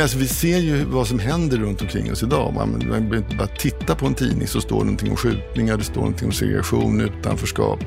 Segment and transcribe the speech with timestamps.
[0.00, 2.54] Men alltså, vi ser ju vad som händer runt omkring oss idag.
[2.54, 5.84] Man, behöver inte bara titta på en tidning så står det någonting om skjutningar, det
[5.84, 7.78] står någonting om segregation, utanförskap.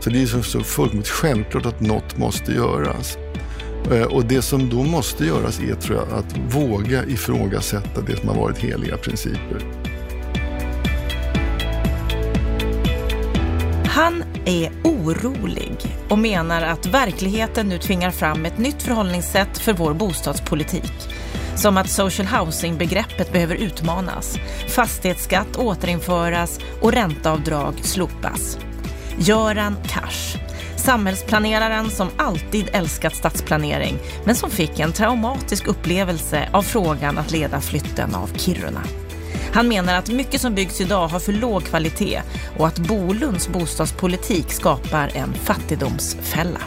[0.00, 3.18] Så det är så, så fullkomligt självklart att något måste göras.
[3.92, 8.28] Eh, och det som då måste göras är, tror jag, att våga ifrågasätta det som
[8.28, 9.60] har varit heliga principer.
[13.86, 15.76] Han är orolig
[16.08, 20.92] och menar att verkligheten nu tvingar fram ett nytt förhållningssätt för vår bostadspolitik.
[21.56, 28.58] Som att social housing-begreppet behöver utmanas, fastighetsskatt återinföras och ränteavdrag slopas.
[29.18, 30.38] Göran Cash,
[30.76, 37.60] samhällsplaneraren som alltid älskat stadsplanering men som fick en traumatisk upplevelse av frågan att leda
[37.60, 38.82] flytten av Kiruna.
[39.52, 42.22] Han menar att mycket som byggs idag har för låg kvalitet
[42.58, 46.60] och att Bolunds bostadspolitik skapar en fattigdomsfälla.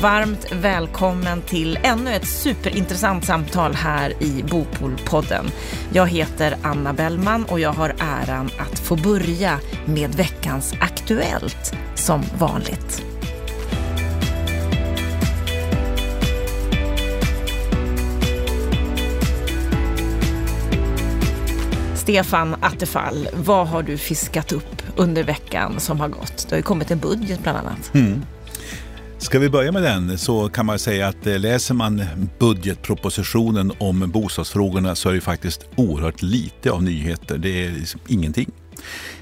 [0.00, 5.46] Varmt välkommen till ännu ett superintressant samtal här i Bopolpodden.
[5.92, 12.22] Jag heter Anna Bellman och jag har äran att få börja med veckans Aktuellt som
[12.38, 13.02] vanligt.
[21.94, 26.46] Stefan Attefall, vad har du fiskat upp under veckan som har gått?
[26.48, 27.94] Det har ju kommit en budget bland annat.
[27.94, 28.22] Mm.
[29.32, 32.04] Ska vi börja med den så kan man säga att eh, läser man
[32.38, 37.38] budgetpropositionen om bostadsfrågorna så är det faktiskt oerhört lite av nyheter.
[37.38, 38.50] Det är liksom ingenting.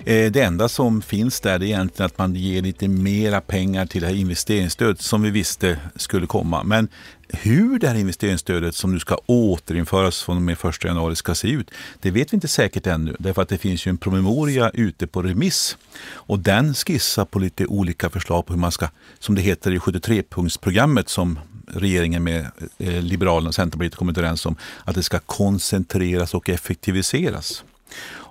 [0.05, 4.01] Eh, det enda som finns där är egentligen att man ger lite mera pengar till
[4.01, 6.63] det här investeringsstödet som vi visste skulle komma.
[6.63, 6.89] Men
[7.33, 11.49] hur det här investeringsstödet som nu ska återinföras från och med 1 januari ska se
[11.49, 13.17] ut, det vet vi inte säkert ännu.
[13.19, 15.77] Därför att det finns ju en promemoria ute på remiss
[16.13, 19.79] och den skissar på lite olika förslag på hur man ska, som det heter i
[19.79, 22.47] 73-punktsprogrammet som regeringen med
[22.79, 27.65] eh, Liberalerna och Centerpartiet kommit överens om, att det ska koncentreras och effektiviseras.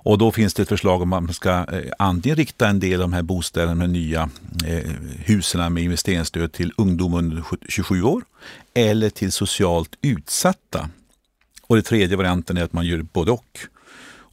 [0.02, 2.94] Och då finns det ett förslag om att man ska eh, antingen rikta en del
[2.94, 4.30] av de här bostäderna med nya
[4.66, 8.24] eh, husen med investeringsstöd till ungdomar under 27 år
[8.74, 10.90] eller till socialt utsatta.
[11.62, 13.58] Och det tredje varianten är att man gör både och.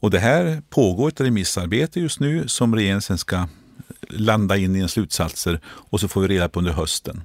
[0.00, 3.46] Och det här pågår ett remissarbete just nu som regeringen sen ska eh,
[4.08, 7.22] landa in i en slutsatser och så får vi reda på under hösten.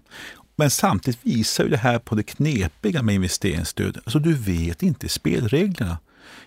[0.56, 3.98] Men samtidigt visar ju det här på det knepiga med investeringsstöd.
[3.98, 5.98] Alltså du vet inte spelreglerna.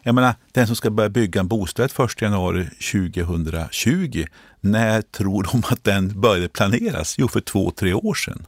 [0.06, 4.24] Jag menar, den som ska börja bygga en bostad 1 januari 2020,
[4.60, 7.14] när tror de att den började planeras?
[7.18, 8.46] Jo, för två, tre år sedan.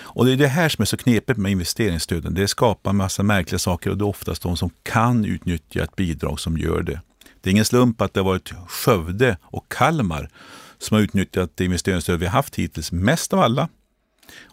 [0.00, 2.34] Och det är det här som är så knepigt med investeringsstöden.
[2.34, 6.40] Det skapar massa märkliga saker och det är oftast de som kan utnyttja ett bidrag
[6.40, 7.00] som gör det.
[7.40, 10.30] Det är ingen slump att det har varit Skövde och Kalmar
[10.78, 13.68] som har utnyttjat det investeringsstöd vi har haft hittills mest av alla.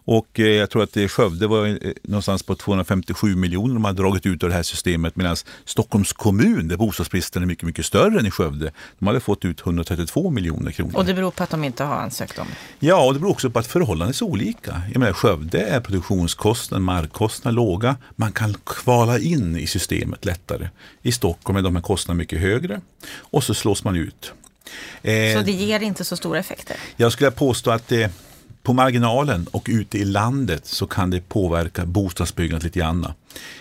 [0.04, 3.92] Och eh, jag tror att det Skövde var eh, någonstans på 257 miljoner de har
[3.92, 8.18] dragit ut ur det här systemet medan Stockholms kommun, där bostadsbristen är mycket, mycket större
[8.18, 10.96] än i Skövde, de hade fått ut 132 miljoner kronor.
[10.96, 12.46] Och det beror på att de inte har ansökt om?
[12.78, 14.82] Ja, och det beror också på att förhållandena är olika.
[14.92, 17.96] Jag menar, Skövde är produktionskostnaden, markkostnaden låga.
[18.16, 20.68] Man kan kvala in i systemet lättare.
[21.02, 22.80] I Stockholm är de här kostnaderna mycket högre
[23.18, 24.32] och så slås man ut.
[25.02, 26.76] Eh, så det ger inte så stora effekter?
[26.96, 28.12] Jag skulle påstå att det
[28.62, 33.06] på marginalen och ute i landet så kan det påverka bostadsbyggandet lite grann.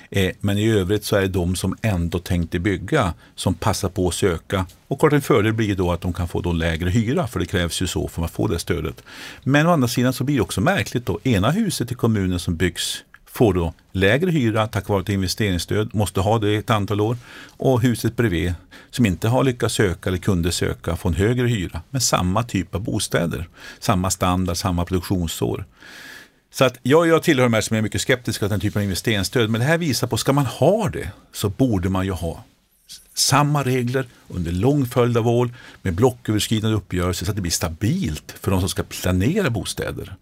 [0.09, 4.07] Eh, men i övrigt så är det de som ändå tänkte bygga som passar på
[4.07, 4.66] att söka.
[4.88, 7.45] Och klart en fördel blir då att de kan få då lägre hyra, för det
[7.45, 9.03] krävs ju så för att få det stödet.
[9.44, 11.19] Men å andra sidan så blir det också märkligt då.
[11.23, 16.19] Ena huset i kommunen som byggs får då lägre hyra tack vare ett investeringsstöd, måste
[16.19, 17.17] ha det ett antal år.
[17.57, 18.53] Och huset bredvid
[18.89, 22.75] som inte har lyckats söka eller kunde söka får en högre hyra med samma typ
[22.75, 23.47] av bostäder.
[23.79, 25.65] Samma standard, samma produktionsår.
[26.53, 28.83] Så att jag, jag tillhör de här som är mycket skeptiska till den typen av
[28.83, 29.49] investeringsstöd.
[29.49, 32.43] Men det här visar på, ska man ha det så borde man ju ha
[33.13, 35.49] samma regler under lång följd av år
[35.81, 40.16] med blocköverskridande uppgörelser så att det blir stabilt för de som ska planera bostäder.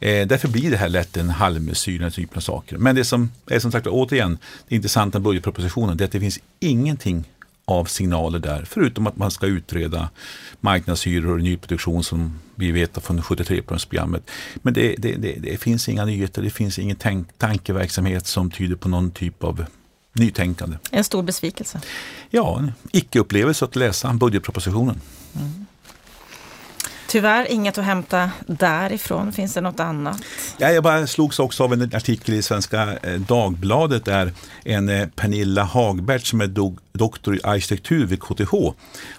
[0.00, 2.76] Eh, därför blir det här lätt en halvmesyr, den typen av saker.
[2.76, 4.38] Men det som är som sagt återigen
[4.68, 7.24] det intressanta med budgetpropositionen det är att det finns ingenting
[7.64, 10.10] av signaler där, förutom att man ska utreda
[10.60, 14.22] marknadshyror och nyproduktion som vi vet från 73-punktsprogrammet.
[14.54, 18.76] Men det, det, det, det, finns inga nyheter, det finns ingen tank, tankeverksamhet som tyder
[18.76, 19.64] på någon typ av
[20.12, 20.76] nytänkande.
[20.90, 21.80] En stor besvikelse.
[22.30, 25.00] Ja, en icke-upplevelse att läsa budgetpropositionen.
[25.36, 25.66] Mm.
[27.08, 29.32] Tyvärr inget att hämta därifrån.
[29.32, 30.20] Finns det något annat?
[30.58, 34.32] Ja, jag bara slogs också av en artikel i Svenska eh, Dagbladet där
[34.64, 36.46] en eh, Pernilla Hagbert som är
[36.92, 38.52] doktor i arkitektur vid KTH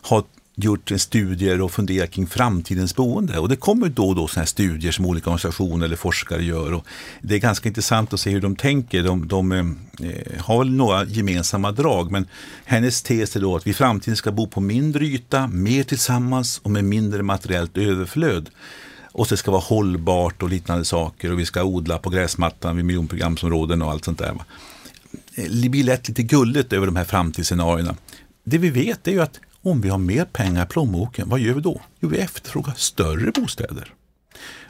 [0.01, 0.23] har
[0.63, 3.39] gjort studier och funderat kring framtidens boende.
[3.39, 6.73] Och det kommer då och då sådana här studier som olika organisationer eller forskare gör.
[6.73, 6.85] Och
[7.21, 9.03] det är ganska intressant att se hur de tänker.
[9.03, 9.65] De, de eh,
[10.39, 12.27] har väl några gemensamma drag, men
[12.65, 16.59] hennes tes är då att vi i framtiden ska bo på mindre yta, mer tillsammans
[16.63, 18.49] och med mindre materiellt överflöd.
[19.11, 22.85] Och det ska vara hållbart och liknande saker och vi ska odla på gräsmattan vid
[22.85, 24.33] miljonprogramsområden och allt sånt där.
[25.35, 27.95] Eh, det blir lätt lite gulligt över de här framtidsscenarierna.
[28.43, 31.53] Det vi vet är ju att om vi har mer pengar i plånboken, vad gör
[31.53, 31.81] vi då?
[31.99, 33.93] Jo, vi efterfrågar större bostäder.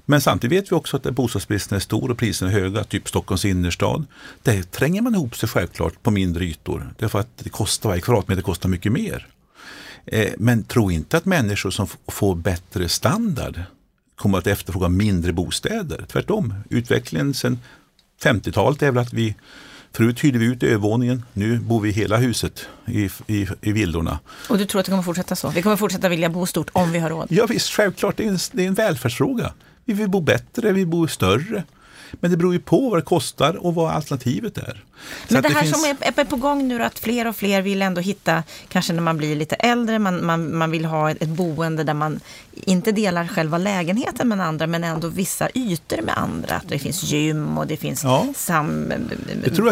[0.06, 3.46] Men samtidigt vet vi också att bostadsbristen är stor och priserna är höga, typ Stockholms
[3.46, 4.06] innerstad.
[4.44, 6.94] Där tränger man ihop sig självklart på mindre ytor.
[6.98, 9.28] Därför att det kostar, varje kvadratmeter kostar mycket mer.
[10.06, 13.62] Eh, men tro inte att människor som får bättre standard
[14.16, 16.06] kommer att efterfråga mindre bostäder.
[16.08, 17.60] Tvärtom, utvecklingen sedan
[18.24, 19.36] 50-talet är väl att vi
[19.94, 24.20] Förut hyrde vi ut övervåningen, nu bor vi i hela huset i, i, i villorna.
[24.50, 25.50] Och du tror att det kommer fortsätta så?
[25.50, 27.28] Vi kommer fortsätta vilja bo stort om vi har råd?
[27.30, 28.18] Ja visst, självklart.
[28.18, 29.54] Det är en, det är en välfärdsfråga.
[29.86, 31.64] Vi vill bo bättre, vi vill bo större.
[32.12, 34.84] Men det beror ju på vad det kostar och vad alternativet är.
[35.28, 35.82] Så Men det, det här finns...
[35.82, 39.18] som är på gång nu att fler och fler vill ändå hitta, kanske när man
[39.18, 42.20] blir lite äldre, man, man, man vill ha ett, ett boende där man
[42.54, 46.56] inte delar själva lägenheten med andra, men ändå vissa ytor med andra.
[46.56, 48.28] Att det finns gym och det finns ja.
[48.36, 48.94] sam,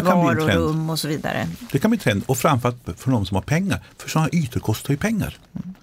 [0.02, 1.48] varurum och så vidare.
[1.72, 3.80] Det kan bli en trend och framförallt för de som har pengar.
[3.98, 5.38] För sådana ytor kostar ju pengar.
[5.54, 5.74] Mm.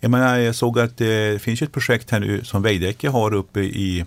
[0.00, 3.60] Jag, menar, jag såg att det finns ett projekt här nu som Veidekke har uppe
[3.60, 4.04] i,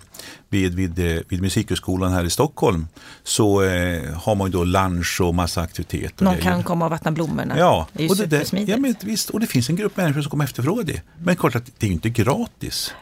[0.49, 2.87] vid, vid, eh, vid Musikhögskolan här i Stockholm.
[3.23, 6.25] Så eh, har man ju då lunch och massa aktiviteter.
[6.25, 7.57] Någon kan komma och vattna blommorna.
[7.57, 10.21] Ja, det är ju och, det, ja men, visst, och det finns en grupp människor
[10.21, 11.01] som kommer efterfråga det.
[11.17, 12.93] Men klart att det är inte gratis.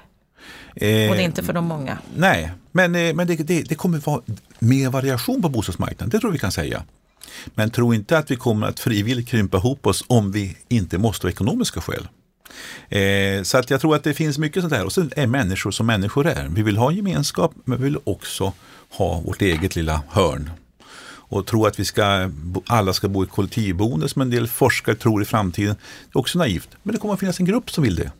[0.73, 1.97] och det är inte för de många.
[2.15, 4.21] Nej, men, eh, men det, det, det kommer vara
[4.59, 6.83] mer variation på bostadsmarknaden, det tror vi kan säga.
[7.45, 11.27] Men tro inte att vi kommer att frivilligt krympa ihop oss om vi inte måste
[11.27, 12.07] av ekonomiska skäl.
[12.89, 14.85] Eh, så att jag tror att det finns mycket sånt här.
[14.85, 16.47] Och sen är människor som människor är.
[16.49, 18.53] Vi vill ha gemenskap, men vi vill också
[18.89, 20.51] ha vårt eget lilla hörn.
[21.31, 22.31] Och tro att vi ska,
[22.67, 25.75] alla ska bo i kollektivboende som en del forskare tror i framtiden,
[26.05, 26.69] det är också naivt.
[26.83, 28.11] Men det kommer att finnas en grupp som vill det.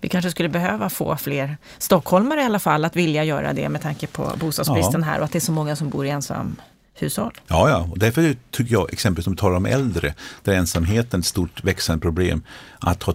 [0.00, 3.82] Vi kanske skulle behöva få fler stockholmare i alla fall att vilja göra det med
[3.82, 5.06] tanke på bostadsbristen ja.
[5.06, 6.56] här och att det är så många som bor i ensam
[7.02, 7.32] hushåll.
[7.46, 7.88] Ja, ja.
[7.90, 11.64] Och därför tycker jag, exempelvis om vi talar om äldre, där ensamheten är ett stort
[11.64, 12.42] växande problem,
[12.78, 13.14] att ha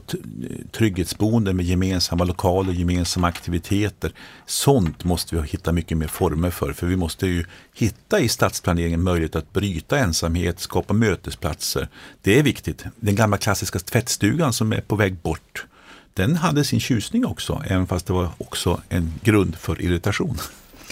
[0.71, 4.11] trygghetsboende med gemensamma lokaler, gemensamma aktiviteter.
[4.45, 9.03] Sånt måste vi hitta mycket mer former för, för vi måste ju hitta i stadsplaneringen
[9.03, 11.87] möjlighet att bryta ensamhet, skapa mötesplatser.
[12.21, 12.85] Det är viktigt.
[12.95, 15.65] Den gamla klassiska tvättstugan som är på väg bort,
[16.13, 20.37] den hade sin tjusning också, även fast det var också en grund för irritation.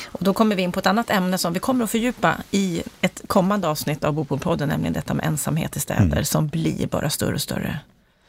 [0.06, 2.84] Och då kommer vi in på ett annat ämne som vi kommer att fördjupa i
[3.01, 6.25] ett kommande avsnitt av Bopolpodden, nämligen detta med ensamhet i städer mm.
[6.25, 7.80] som blir bara större och större.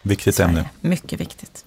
[0.03, 0.71] Viktigt ämne.
[0.81, 1.65] Mycket viktigt.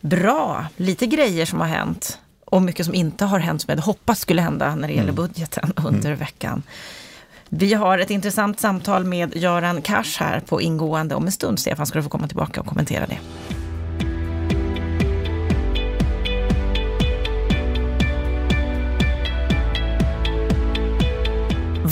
[0.00, 3.86] Bra, lite grejer som har hänt och mycket som inte har hänt som jag hade
[3.86, 5.14] hoppats skulle hända när det gäller mm.
[5.14, 6.18] budgeten under mm.
[6.18, 6.62] veckan.
[7.48, 11.58] Vi har ett intressant samtal med Göran Kars här på ingående om en stund.
[11.58, 13.18] Stefan ska du få komma tillbaka och kommentera det.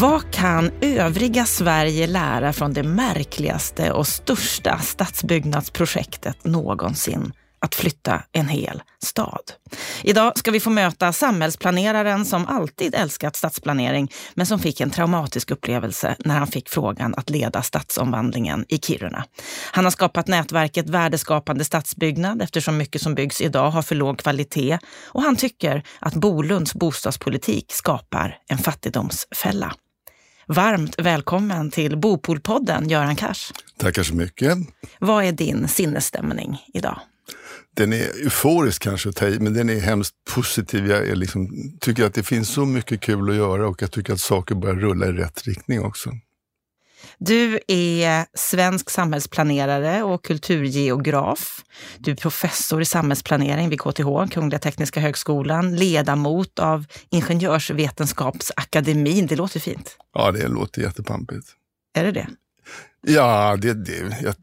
[0.01, 7.33] Vad kan övriga Sverige lära från det märkligaste och största stadsbyggnadsprojektet någonsin?
[7.61, 9.53] Att flytta en hel stad.
[10.03, 15.51] Idag ska vi få möta samhällsplaneraren som alltid älskat stadsplanering men som fick en traumatisk
[15.51, 19.25] upplevelse när han fick frågan att leda stadsomvandlingen i Kiruna.
[19.73, 24.79] Han har skapat nätverket Värdeskapande stadsbyggnad eftersom mycket som byggs idag har för låg kvalitet
[25.07, 29.75] och han tycker att Bolunds bostadspolitik skapar en fattigdomsfälla.
[30.51, 33.53] Varmt välkommen till Bopolpodden, Göran Kars.
[33.77, 34.59] Tackar så mycket.
[34.99, 37.01] Vad är din sinnesstämning idag?
[37.77, 40.87] Den är euforisk kanske att ta i, men den är hemskt positiv.
[40.87, 41.49] Jag är liksom,
[41.81, 44.77] tycker att det finns så mycket kul att göra och jag tycker att saker börjar
[44.77, 46.11] rulla i rätt riktning också.
[47.19, 51.65] Du är svensk samhällsplanerare och kulturgeograf.
[51.99, 59.27] Du är professor i samhällsplanering vid KTH, Kungliga Tekniska Högskolan, ledamot av Ingenjörsvetenskapsakademin.
[59.27, 59.97] Det låter fint.
[60.15, 61.47] Ja, det låter jättepampigt.
[61.95, 62.27] Är det det?
[63.07, 64.35] Ja, det, det,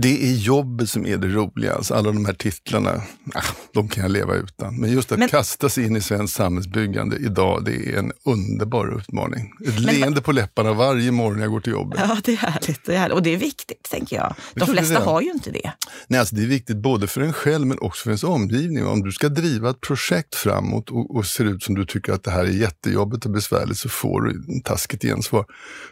[0.00, 1.74] det är jobbet som är det roliga.
[1.74, 3.02] Alltså alla de här titlarna,
[3.34, 3.42] ah,
[3.74, 4.80] de kan jag leva utan.
[4.80, 5.28] Men just att Men...
[5.28, 9.52] kasta sig in i svenskt samhällsbyggande idag, det är en underbar utmaning.
[9.66, 9.94] Ett Men...
[9.94, 12.00] leende på läpparna varje morgon jag går till jobbet.
[12.02, 12.84] Ja, det är härligt.
[12.84, 13.16] Det är härligt.
[13.16, 14.34] Och det är viktigt, tänker jag.
[14.54, 15.72] De jag flesta har ju inte det.
[16.06, 18.86] Nej, alltså det är viktigt både för en själv men också för ens omgivning.
[18.86, 22.24] Om du ska driva ett projekt framåt och, och ser ut som du tycker att
[22.24, 25.44] det här är jättejobbigt och besvärligt så får du taskigt gensvar.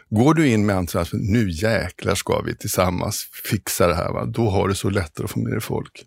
[0.09, 4.11] Går du in med entusiasm, nu jäklar ska vi tillsammans fixa det här.
[4.13, 4.25] Va?
[4.25, 6.05] Då har du så lättare att få med dig folk.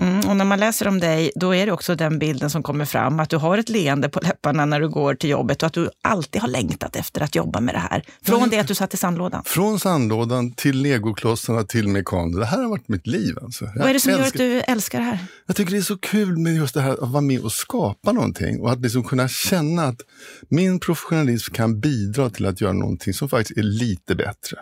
[0.00, 2.84] Mm, och när man läser om dig, då är det också den bilden som kommer
[2.84, 5.72] fram, att du har ett leende på läpparna när du går till jobbet och att
[5.72, 8.04] du alltid har längtat efter att jobba med det här.
[8.22, 9.42] Från det att du satt i sandlådan.
[9.46, 12.38] Från sandlådan till legoklossarna till mekaner.
[12.38, 13.38] Det här har varit mitt liv.
[13.42, 13.64] Alltså.
[13.76, 14.44] Vad är det som älskar...
[14.44, 15.18] gör att du älskar det här?
[15.46, 18.12] Jag tycker det är så kul med just det här att vara med och skapa
[18.12, 20.00] någonting och att liksom kunna känna att
[20.48, 24.58] min professionalism kan bidra till att göra någonting som faktiskt är lite bättre.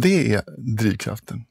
[0.00, 0.42] Det är
[0.76, 1.44] drivkraften.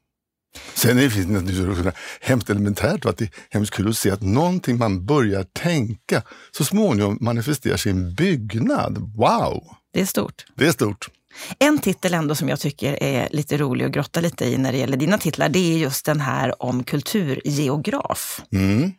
[0.74, 4.78] Sen är det naturligtvis hemskt elementärt att det är hemskt kul att se att någonting
[4.78, 8.98] man börjar tänka så småningom manifesterar sig i en byggnad.
[9.16, 9.76] Wow!
[9.92, 10.44] Det är stort.
[10.56, 11.08] Det är stort.
[11.58, 14.78] En titel ändå som jag tycker är lite rolig att grotta lite i när det
[14.78, 18.42] gäller dina titlar, det är just den här om kulturgeograf.
[18.52, 18.92] Mm.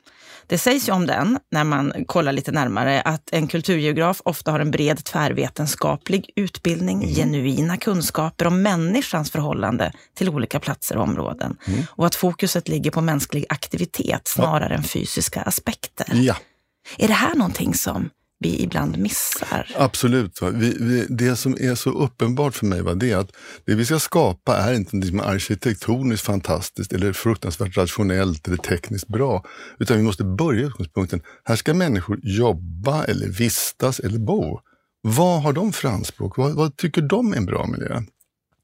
[0.48, 4.60] Det sägs ju om den, när man kollar lite närmare, att en kulturgeograf ofta har
[4.60, 7.16] en bred tvärvetenskaplig utbildning, mm.
[7.16, 11.58] genuina kunskaper om människans förhållande till olika platser och områden.
[11.68, 11.84] Mm.
[11.90, 14.78] Och att fokuset ligger på mänsklig aktivitet snarare ja.
[14.78, 16.08] än fysiska aspekter.
[16.14, 16.36] Ja.
[16.98, 18.10] Är det här någonting som
[18.44, 19.72] vi ibland missar.
[19.76, 20.42] Absolut.
[20.42, 23.32] Vi, vi, det som är så uppenbart för mig var det att
[23.66, 29.44] det vi ska skapa är inte liksom arkitektoniskt fantastiskt eller fruktansvärt rationellt eller tekniskt bra.
[29.80, 34.60] Utan vi måste börja utgångspunkten, här ska människor jobba eller vistas eller bo.
[35.02, 36.38] Vad har de för anspråk?
[36.38, 38.02] Vad, vad tycker de är en bra miljö?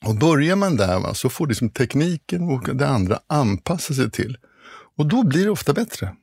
[0.06, 4.38] Och börjar man där va, så får liksom tekniken och det andra anpassa sig till.
[4.98, 6.16] Och då blir det ofta bättre.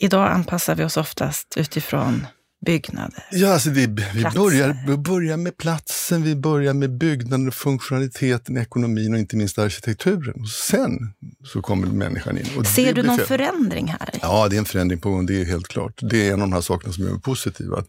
[0.00, 2.26] Idag anpassar vi oss oftast utifrån
[2.66, 3.24] byggnader?
[3.30, 9.12] Ja, alltså vi, vi, börjar, vi börjar med platsen, vi börjar med byggnaden, funktionaliteten, ekonomin
[9.12, 10.40] och inte minst arkitekturen.
[10.40, 10.98] Och sen
[11.44, 12.64] så kommer människan in.
[12.64, 14.10] Ser du någon förändring här?
[14.22, 16.00] Ja, det är en förändring på gång, det är helt klart.
[16.10, 17.78] Det är en av de här sakerna som är positiva.
[17.78, 17.88] Att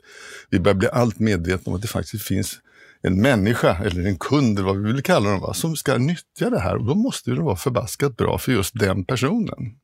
[0.50, 2.60] vi börjar bli allt medvetna om att det faktiskt finns
[3.02, 6.50] en människa eller en kund eller vad vi vill kalla dem, va, som ska nyttja
[6.50, 9.76] det här och då måste det vara förbaskat bra för just den personen.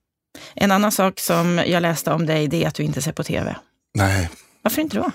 [0.56, 3.24] En annan sak som jag läste om dig, det är att du inte ser på
[3.24, 3.56] TV.
[3.98, 4.30] Nej,
[4.64, 5.12] varför inte då?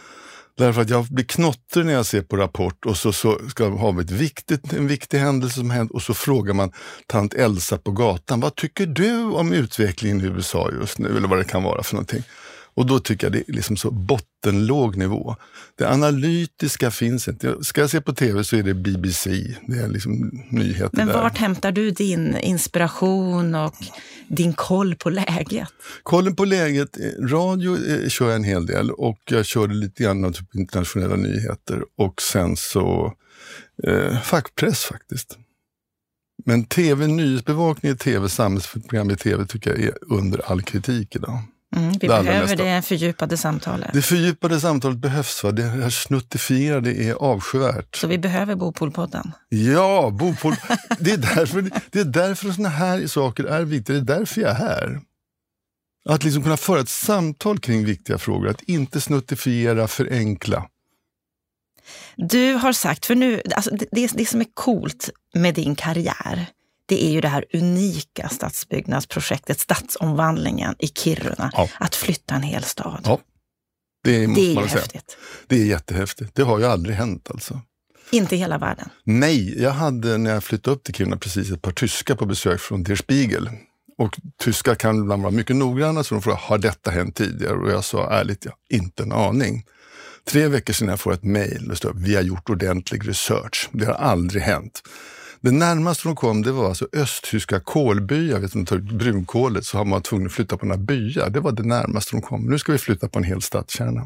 [0.58, 4.00] Därför att jag blir knottrig när jag ser på Rapport och så, så ska ha
[4.00, 6.72] ett viktigt, en viktig händelse som hänt och så frågar man
[7.06, 11.16] tant Elsa på gatan, vad tycker du om utvecklingen i USA just nu?
[11.16, 12.22] Eller vad det kan vara för någonting.
[12.78, 15.36] Och då tycker jag det är liksom så bottenlåg nivå.
[15.74, 17.64] Det analytiska finns inte.
[17.64, 19.30] Ska jag se på tv så är det BBC.
[19.66, 21.14] Det är liksom nyheter Men där.
[21.14, 23.74] vart hämtar du din inspiration och
[24.28, 25.68] din koll på läget?
[26.02, 30.02] Kollen på läget, eh, radio eh, kör jag en hel del och jag körde lite
[30.02, 33.14] grann av typ internationella nyheter och sen så
[33.86, 35.38] eh, fackpress faktiskt.
[36.44, 41.38] Men tv, nyhetsbevakning i tv, samhällsprogram i tv tycker jag är under all kritik idag.
[41.76, 43.90] Mm, vi det behöver det fördjupade samtalet.
[43.92, 45.44] Det fördjupade samtalet behövs.
[45.44, 45.50] Va?
[45.52, 47.96] Det här snuttifierade är avskyvärt.
[47.96, 49.32] Så vi behöver Bopolpodden?
[49.48, 50.54] Ja, Bopol.
[50.98, 53.96] det, är därför, det är därför sådana här saker är viktiga.
[53.96, 55.00] Det är därför jag är här.
[56.08, 60.68] Att liksom kunna föra ett samtal kring viktiga frågor, att inte snuttifiera, förenkla.
[62.16, 66.46] Du har sagt, för nu, alltså det, det som är coolt med din karriär,
[66.88, 71.50] det är ju det här unika stadsbyggnadsprojektet, stadsomvandlingen i Kiruna.
[71.54, 71.68] Ja.
[71.80, 73.00] Att flytta en hel stad.
[73.04, 73.18] Ja.
[74.04, 74.80] Det, måste det är man ju säga.
[74.80, 75.16] häftigt.
[75.46, 76.34] Det är jättehäftigt.
[76.34, 77.60] Det har ju aldrig hänt alltså.
[78.10, 78.88] Inte i hela världen?
[79.04, 82.60] Nej, jag hade när jag flyttade upp till Kiruna precis ett par tyskar på besök
[82.60, 83.50] från Der Spiegel.
[83.98, 87.54] Och tyskar kan ibland vara mycket noggranna så de frågar, har detta hänt tidigare?
[87.54, 89.64] Och jag sa ärligt, ja, inte en aning.
[90.24, 93.68] Tre veckor sedan jag får ett mejl, det står vi har gjort ordentlig research.
[93.72, 94.82] Det har aldrig hänt.
[95.40, 98.38] Det närmaste de kom det var alltså östtyska kolbyar.
[98.38, 101.30] Vet du, tar ut brunkolet så har man tvungen att flytta på några byar.
[101.30, 102.50] Det var det närmaste de kom.
[102.50, 104.02] Nu ska vi flytta på en hel stadskärna.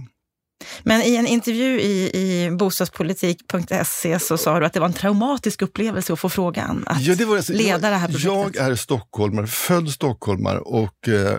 [0.83, 5.63] Men i en intervju i, i bostadspolitik.se så sa du att det var en traumatisk
[5.63, 8.55] upplevelse att få frågan att ja, det var, alltså, leda det här projektet.
[8.55, 11.39] Jag är stockholmare, född stockholmare och eh,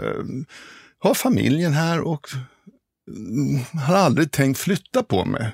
[1.00, 2.28] har familjen här och
[3.08, 5.52] mm, har aldrig tänkt flytta på mig.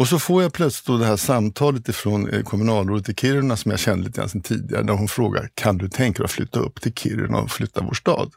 [0.00, 3.80] Och så får jag plötsligt det här samtalet ifrån eh, kommunalrådet i Kiruna som jag
[3.80, 6.80] kände lite grann sedan tidigare, där hon frågar, kan du tänka dig att flytta upp
[6.80, 8.32] till Kiruna och flytta vår stad?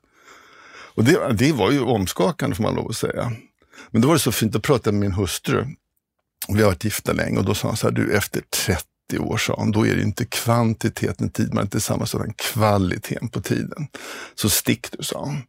[0.95, 3.31] Och det, det var ju omskakande får man lov att säga.
[3.91, 5.65] Men då var det så fint att prata med min hustru.
[6.47, 9.37] Vi har varit gifta länge och då sa hon så här, du efter 30 år,
[9.37, 13.87] sa hon, då är det inte kvantiteten tid, man inte samma som kvaliteten på tiden.
[14.35, 15.41] Så stick du, sa hon.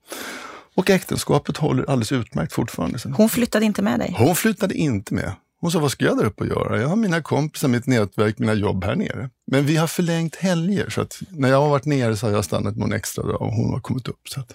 [0.77, 2.99] Och äktenskapet håller alldeles utmärkt fortfarande.
[3.17, 4.15] Hon flyttade inte med dig?
[4.19, 5.33] Hon flyttade inte med.
[5.65, 6.81] Hon sa, vad ska jag där uppe och göra?
[6.81, 9.31] Jag har mina kompisar, mitt nätverk, mina jobb här nere.
[9.47, 12.45] Men vi har förlängt helger, så att när jag har varit nere så har jag
[12.45, 14.29] stannat någon extra dag och hon har kommit upp.
[14.29, 14.47] Så att...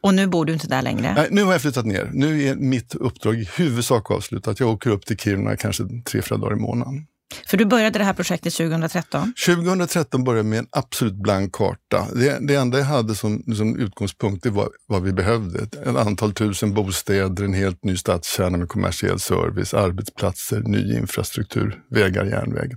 [0.00, 1.14] Och nu bor du inte där längre?
[1.14, 2.10] Nej, nu har jag flyttat ner.
[2.12, 4.60] Nu är mitt uppdrag i huvudsak avslutat.
[4.60, 7.06] Jag åker upp till Kiruna kanske tre, fyra dagar i månaden.
[7.46, 9.32] För du började det här projektet 2013?
[9.46, 12.06] 2013 började med en absolut blank karta.
[12.14, 15.62] Det, det enda jag hade som, som utgångspunkt det var vad vi behövde.
[15.62, 22.24] Ett antal tusen bostäder, en helt ny stadskärna med kommersiell service, arbetsplatser, ny infrastruktur, vägar,
[22.24, 22.76] järnväg.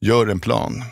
[0.00, 0.82] Gör en plan.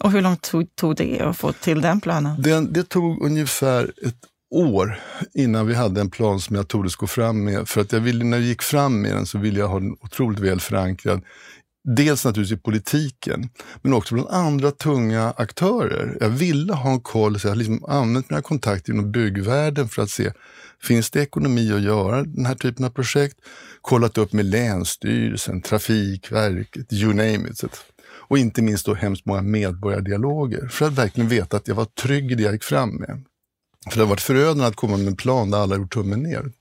[0.00, 2.42] Och hur långt tog, tog det att få till den planen?
[2.42, 4.16] Det, det tog ungefär ett
[4.50, 5.00] år
[5.34, 7.68] innan vi hade en plan som jag tordes gå fram med.
[7.68, 9.96] För att jag ville, när jag gick fram med den så ville jag ha den
[10.00, 11.22] otroligt väl förankrad.
[11.84, 13.50] Dels naturligtvis i politiken,
[13.82, 16.16] men också bland andra tunga aktörer.
[16.20, 20.02] Jag ville ha en koll, så jag har liksom använt mina kontakter inom byggvärlden för
[20.02, 20.32] att se,
[20.82, 23.36] finns det ekonomi att göra den här typen av projekt?
[23.80, 27.64] Kollat upp med Länsstyrelsen, Trafikverket, you name it.
[28.28, 32.32] Och inte minst då hemskt många medborgardialoger för att verkligen veta att jag var trygg
[32.32, 33.24] i det jag gick fram med.
[33.90, 36.52] För det har varit förödande att komma med en plan där alla gjort tummen ner.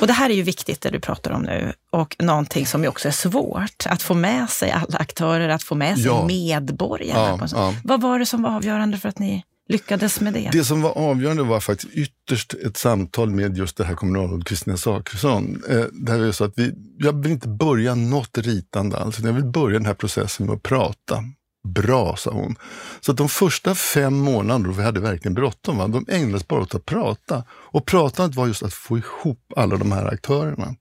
[0.00, 2.88] Och det här är ju viktigt det du pratar om nu och någonting som ju
[2.88, 6.26] också är svårt, att få med sig alla aktörer, att få med sig ja.
[6.26, 7.38] medborgarna.
[7.40, 7.74] Ja, ja.
[7.84, 10.48] Vad var det som var avgörande för att ni lyckades med det?
[10.52, 14.76] Det som var avgörande var faktiskt ytterst ett samtal med just det här kommunalrådet Kristina
[14.76, 15.62] Zachrisson.
[15.68, 19.44] Eh, där vi sa att vi, jag vill inte börja något ritande alls, jag vill
[19.44, 21.24] börja den här processen med att prata.
[21.68, 22.56] Bra, sa hon.
[23.00, 25.88] Så att de första fem månaderna, då vi hade verkligen bråttom, va?
[25.88, 27.44] de ägnades bara åt att prata.
[27.50, 30.74] Och pratandet var just att få ihop alla de här aktörerna.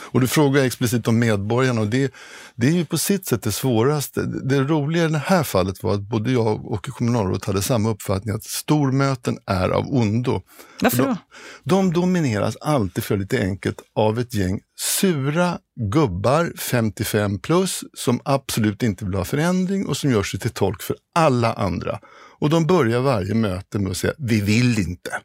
[0.00, 2.12] Och du frågar explicit om medborgarna och det,
[2.54, 4.22] det är ju på sitt sätt det svåraste.
[4.22, 8.34] Det roliga i det här fallet var att både jag och kommunalrådet hade samma uppfattning
[8.34, 10.42] att stormöten är av ondo.
[10.80, 11.04] Varför då?
[11.04, 11.16] De,
[11.64, 18.82] de domineras alltid, för lite enkelt, av ett gäng sura gubbar, 55 plus, som absolut
[18.82, 21.98] inte vill ha förändring och som gör sig till tolk för alla andra.
[22.38, 25.20] Och de börjar varje möte med att säga, vi vill inte.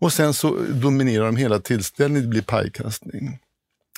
[0.00, 3.38] Och sen så dominerar de hela tillställningen, det blir pajkastning.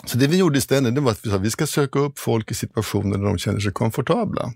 [0.04, 2.18] Så det vi gjorde istället det var att vi sa att vi ska söka upp
[2.18, 4.52] folk i situationer där de känner sig komfortabla.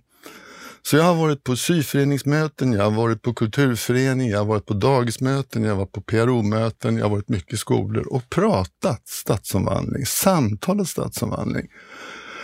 [0.82, 4.74] Så jag har varit på syföreningsmöten, jag har varit på kulturförening, jag har varit på
[4.74, 10.06] dagismöten, jag har varit på PRO-möten, jag har varit mycket i skolor och pratat stadsomvandling,
[10.06, 11.66] samtalat stadsomvandling.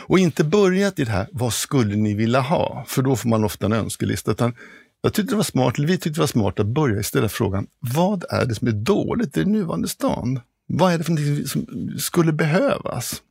[0.06, 2.84] Och inte börjat i det här, vad skulle ni vilja ha?
[2.88, 4.30] För då får man ofta en önskelista.
[4.30, 4.54] Utan
[5.02, 7.66] jag tyckte det var smart, eller vi tyckte det var smart att börja ställa frågan,
[7.94, 10.40] vad är det som är dåligt i den nuvarande stan?
[10.66, 11.66] Vad är det för någonting som
[11.98, 13.22] skulle behövas?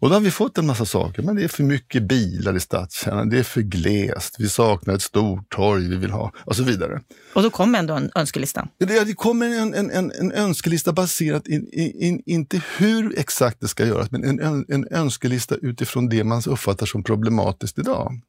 [0.00, 2.60] Och då har vi fått en massa saker, men det är för mycket bilar i
[2.60, 6.62] stadskärnan, det är för glest, vi saknar ett stort torg vi vill ha och så
[6.62, 7.00] vidare.
[7.32, 8.68] Och då kom ändå en önskelista?
[8.78, 13.68] Det, det kommer en, en, en, en önskelista baserat, in, in, inte hur exakt det
[13.68, 18.20] ska göras, men en, en önskelista utifrån det man uppfattar som problematiskt idag.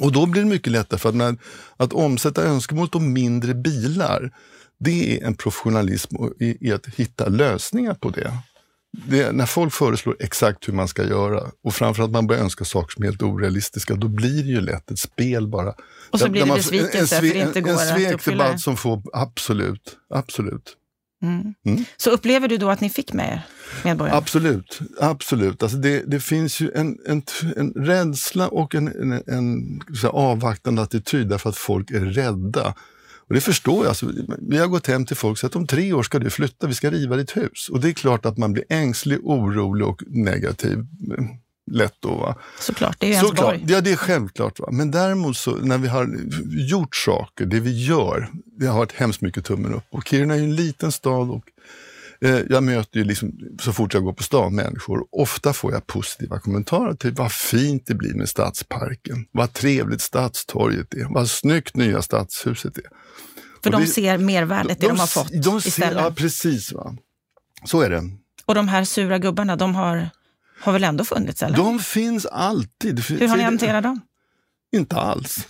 [0.00, 1.38] Och då blir det mycket lättare för att, med,
[1.76, 4.32] att omsätta önskemål om mindre bilar
[4.78, 8.32] det är en professionalism i, i att hitta lösningar på det.
[8.92, 9.32] det.
[9.32, 13.02] När folk föreslår exakt hur man ska göra och framförallt man börjar önska saker som
[13.02, 15.74] är helt orealistiska, då blir det ju lätt ett spel bara.
[16.10, 18.52] Och så blir det besvikelse för det inte går en, en att uppfylla.
[18.52, 20.76] En som får, absolut, absolut.
[21.22, 21.54] Mm.
[21.66, 21.84] Mm.
[21.96, 23.42] Så upplever du då att ni fick med er
[23.84, 24.18] medborgarna?
[24.18, 25.62] Absolut, absolut.
[25.62, 27.22] Alltså det, det finns ju en, en,
[27.56, 32.74] en rädsla och en, en, en avvaktande attityd därför att folk är rädda
[33.28, 33.86] och det förstår jag.
[33.86, 36.66] Alltså, vi har gått hem till folk och sagt om tre år ska du flytta,
[36.66, 37.68] vi ska riva ditt hus.
[37.68, 40.86] Och det är klart att man blir ängslig, orolig och negativ
[41.70, 42.14] lätt då.
[42.14, 42.34] Va?
[42.60, 44.60] Såklart, det är ju ens Såklart, Ja, det är självklart.
[44.60, 44.68] Va?
[44.70, 46.16] Men däremot så, när vi har
[46.70, 49.84] gjort saker, det vi gör, det har varit hemskt mycket tummen upp.
[49.90, 51.44] Och Kiruna är ju en liten stad och
[52.28, 56.38] jag möter ju liksom, så fort jag går på stan människor, ofta får jag positiva
[56.38, 62.02] kommentarer till vad fint det blir med stadsparken, vad trevligt stadstorget är, vad snyggt nya
[62.02, 62.84] stadshuset är.
[63.62, 66.02] För de ser mervärdet de, de, de har fått de ser, istället.
[66.02, 66.72] Ja, precis.
[66.72, 66.96] Va?
[67.64, 68.02] Så är det.
[68.44, 70.08] Och de här sura gubbarna, de har,
[70.60, 71.42] har väl ändå funnits?
[71.42, 71.56] Eller?
[71.56, 73.00] De finns alltid.
[73.00, 74.00] Hur har ni hanterat dem?
[74.72, 75.48] Inte alls.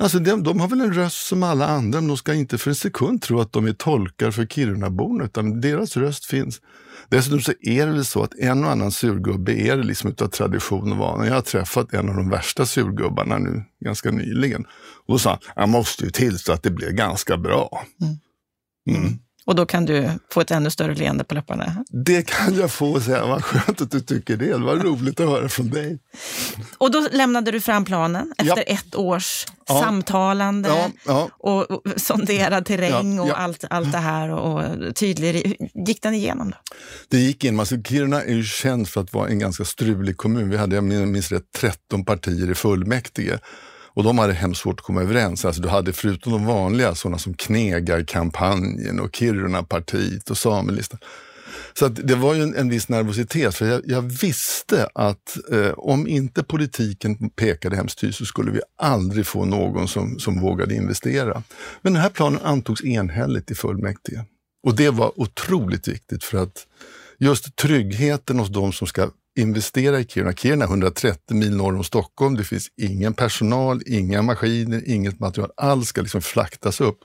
[0.00, 2.70] Alltså de, de, har väl en röst som alla andra, men de ska inte för
[2.70, 6.60] en sekund tro att de är tolkar för Kirunaborna, utan deras röst finns.
[7.08, 10.28] Dessutom så är det väl så att en och annan surgubbe är det liksom utav
[10.28, 11.26] tradition och vana.
[11.26, 14.64] Jag har träffat en av de värsta surgubbarna nu ganska nyligen.
[15.06, 17.86] Och då sa han, jag måste ju tillstå att det blev ganska bra.
[18.00, 18.98] Mm.
[18.98, 19.18] Mm.
[19.46, 21.84] Och då kan du få ett ännu större leende på läpparna?
[21.88, 23.26] Det kan jag få säga.
[23.26, 24.46] Vad skönt att du tycker det.
[24.46, 25.98] Det var roligt att höra från dig.
[26.78, 28.62] Och då lämnade du fram planen efter ja.
[28.62, 29.80] ett års ja.
[29.80, 30.90] samtalande ja.
[31.06, 31.28] Ja.
[31.38, 34.30] Och, och sonderad terräng och Allt, allt det här.
[34.30, 35.56] Och, och tydlig.
[35.86, 36.50] Gick den igenom?
[36.50, 36.56] Då?
[37.08, 37.60] Det gick igenom.
[37.60, 40.50] Alltså, Kiruna är ju känd för att vara en ganska strulig kommun.
[40.50, 43.38] Vi hade, jag minns rätt, 13 partier i fullmäktige.
[43.96, 45.44] Och de hade hemskt svårt att komma överens.
[45.44, 50.98] Alltså du hade förutom de vanliga, sådana som Knegarkampanjen och Kirunapartiet och Samelistan.
[51.78, 55.70] Så att det var ju en, en viss nervositet, för jag, jag visste att eh,
[55.76, 60.74] om inte politiken pekade hemskt tydligt så skulle vi aldrig få någon som, som vågade
[60.74, 61.42] investera.
[61.82, 64.24] Men den här planen antogs enhälligt i fullmäktige.
[64.62, 66.66] Och det var otroligt viktigt för att
[67.18, 70.32] just tryggheten hos de som ska investera i Kiruna.
[70.32, 72.34] Kiruna är 130 mil norr om Stockholm.
[72.34, 75.50] Det finns ingen personal, inga maskiner, inget material.
[75.56, 76.98] Allt ska liksom flaktas upp.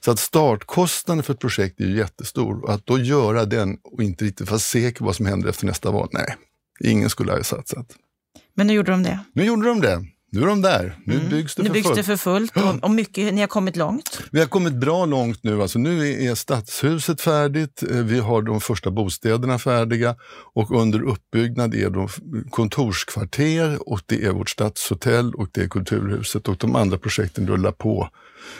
[0.00, 4.02] Så att startkostnaden för ett projekt är ju jättestor och att då göra den och
[4.02, 6.36] inte riktigt vara säker på vad som händer efter nästa val, nej,
[6.80, 7.86] ingen skulle ha satsat.
[8.54, 9.20] Men nu gjorde de det?
[9.32, 10.04] Nu gjorde de det.
[10.36, 10.98] Nu är de där.
[11.04, 11.28] Nu Mm.
[11.28, 11.96] byggs det Nu för byggs fullt.
[11.96, 14.20] det för fullt och, och mycket, ni har kommit långt.
[14.32, 15.62] Vi har kommit bra långt nu.
[15.62, 20.16] Alltså nu är stadshuset färdigt, eh, vi har de första bostäderna färdiga
[20.54, 22.08] och under uppbyggnad är de
[22.50, 27.72] kontorskvarter och det är vårt stadshotell och det är Kulturhuset och de andra projekten rullar
[27.72, 28.08] på.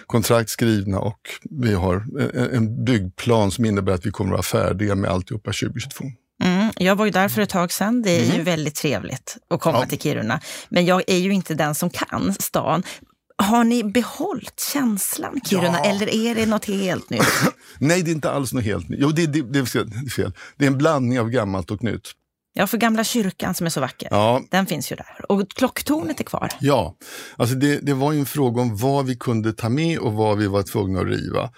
[0.06, 4.64] Kontrakt skrivna och vi har en- en byggplan som innebär att vi kommer att vara
[4.64, 6.04] färdiga med alltihopa 2022.
[6.66, 8.02] Mm, jag var ju där för ett tag sedan.
[8.02, 9.86] Det är ju väldigt trevligt att komma Ja.
[9.86, 10.40] till Kiruna.
[10.68, 12.82] Men jag är ju inte den som kan stan.
[13.38, 15.90] Har ni behållit känslan Kiruna Ja.
[15.90, 17.22] eller är det något helt nytt?
[17.78, 18.98] Nej, det är inte alls något helt nytt.
[19.02, 19.64] Jo, det, det, det är
[20.10, 20.32] fel.
[20.56, 22.10] Det är en blandning av gammalt och nytt.
[22.58, 25.30] Ja, för gamla kyrkan som är så vacker, Ja, den finns ju där.
[25.32, 26.50] Och klocktornet är kvar.
[26.60, 26.96] Ja,
[27.36, 30.38] alltså det, det var ju en fråga om vad vi kunde ta med och vad
[30.38, 31.50] vi var tvungna att riva.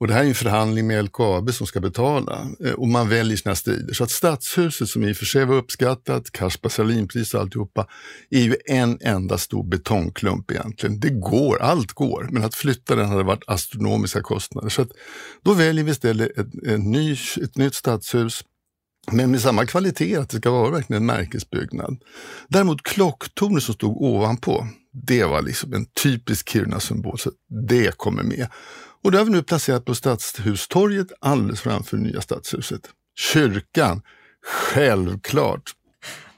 [0.00, 3.36] Och det här är en förhandling med LKAB som ska betala eh, och man väljer
[3.36, 3.94] sina strider.
[3.94, 7.86] Så att Stadshuset som i och för sig var uppskattat, Kasper Salinpris och alltihopa,
[8.30, 11.00] är ju en enda stor betongklump egentligen.
[11.00, 14.68] Det går, allt går, men att flytta den hade varit astronomiska kostnader.
[14.68, 14.90] Så att
[15.42, 18.44] då väljer vi istället ett, ett, ny, ett nytt stadshus
[19.12, 21.96] men med samma kvalitet, att det ska vara verkligen en märkesbyggnad.
[22.48, 27.30] Däremot klocktornet som stod ovanpå, det var liksom en typisk Kiruna-symbol, så
[27.68, 28.48] det kommer med.
[29.06, 32.80] Och det har vi nu placerat på Stadshustorget alldeles framför nya stadshuset.
[33.18, 34.02] Kyrkan,
[34.44, 35.62] självklart.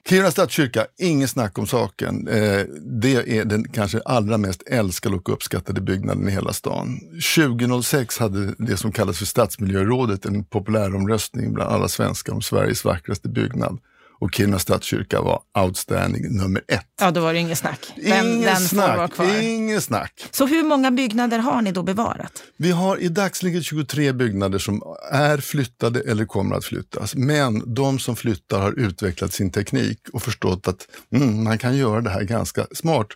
[0.09, 2.29] Kiruna stadskyrka, inget snack om saken.
[2.29, 2.61] Eh,
[3.01, 7.01] det är den kanske allra mest älskade och uppskattade byggnaden i hela stan.
[7.37, 13.29] 2006 hade det som kallas för Stadsmiljörådet en populäromröstning bland alla svenskar om Sveriges vackraste
[13.29, 13.79] byggnad.
[14.21, 16.87] Och Kiruna stadskyrka var outstanding nummer ett.
[17.01, 17.93] Ja, då var det inget snack.
[17.97, 20.25] Den, Inget den snack, inget snack.
[20.31, 22.43] Så hur många byggnader har ni då bevarat?
[22.57, 27.15] Vi har i dagsläget 23 byggnader som är flyttade eller kommer att flyttas.
[27.15, 32.01] Men de som flyttar har utvecklat sin teknik och förstått att mm, man kan göra
[32.01, 33.07] det här ganska smart.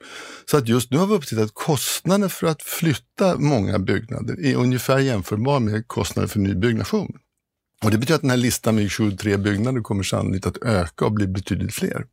[0.50, 4.56] Så att just nu har vi uppskattat att kostnaden för att flytta många byggnader är
[4.56, 7.12] ungefär jämförbar med kostnaden för nybyggnation.
[7.82, 11.12] Och det betyder att den här listan med 23 byggnader kommer sannolikt att öka och
[11.12, 12.04] bli betydligt fler.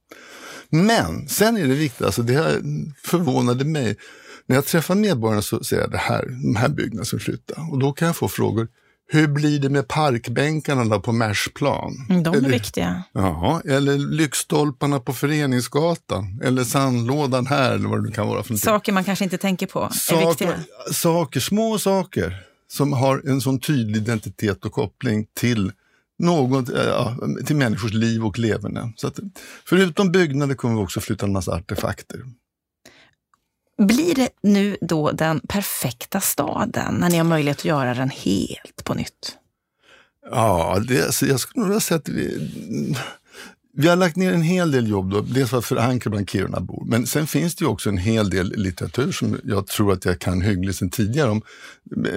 [0.69, 2.61] Men sen är det viktigt, alltså det här
[3.05, 3.95] förvånade mig.
[4.45, 7.71] När jag träffar medborgarna så säger jag det här, de här byggnaderna som flyttar.
[7.71, 8.67] Och då kan jag få frågor,
[9.11, 12.05] hur blir det med parkbänkarna då på Mersplan?
[12.09, 13.03] Mm, De är eller, viktiga.
[13.13, 18.55] Jaha, eller lyktstolparna på Föreningsgatan, eller sandlådan här, eller vad det kan vara för.
[18.55, 20.59] Saker man kanske inte tänker på är Saker, viktiga.
[20.91, 25.71] saker, små saker som har en sån tydlig identitet och koppling till
[26.19, 28.93] något, eh, ja, till människors liv och leverne.
[28.95, 29.19] Så att,
[29.65, 32.23] förutom byggnader kommer vi också flytta en massa artefakter.
[33.77, 38.83] Blir det nu då den perfekta staden när ni har möjlighet att göra den helt
[38.83, 39.37] på nytt?
[40.31, 42.49] Ja, det, alltså, jag skulle nog säga att vi,
[43.73, 46.83] vi har lagt ner en hel del jobb, då, dels för att förankra bland Kirunabor,
[46.85, 50.19] men sen finns det ju också en hel del litteratur som jag tror att jag
[50.19, 51.41] kan hyggligt sedan tidigare om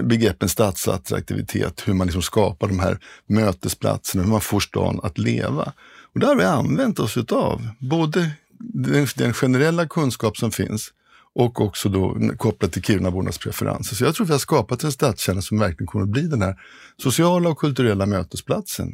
[0.03, 5.73] begreppen stadsattraktivitet, hur man liksom skapar de här mötesplatserna, hur man får stan att leva.
[6.15, 10.91] Och där har vi använt oss utav både den, den generella kunskap som finns
[11.35, 13.97] och också då kopplat till Kirunabornas preferenser.
[13.97, 16.57] Så jag tror vi har skapat en stadskärna som verkligen kommer att bli den här
[17.03, 18.89] sociala och kulturella mötesplatsen.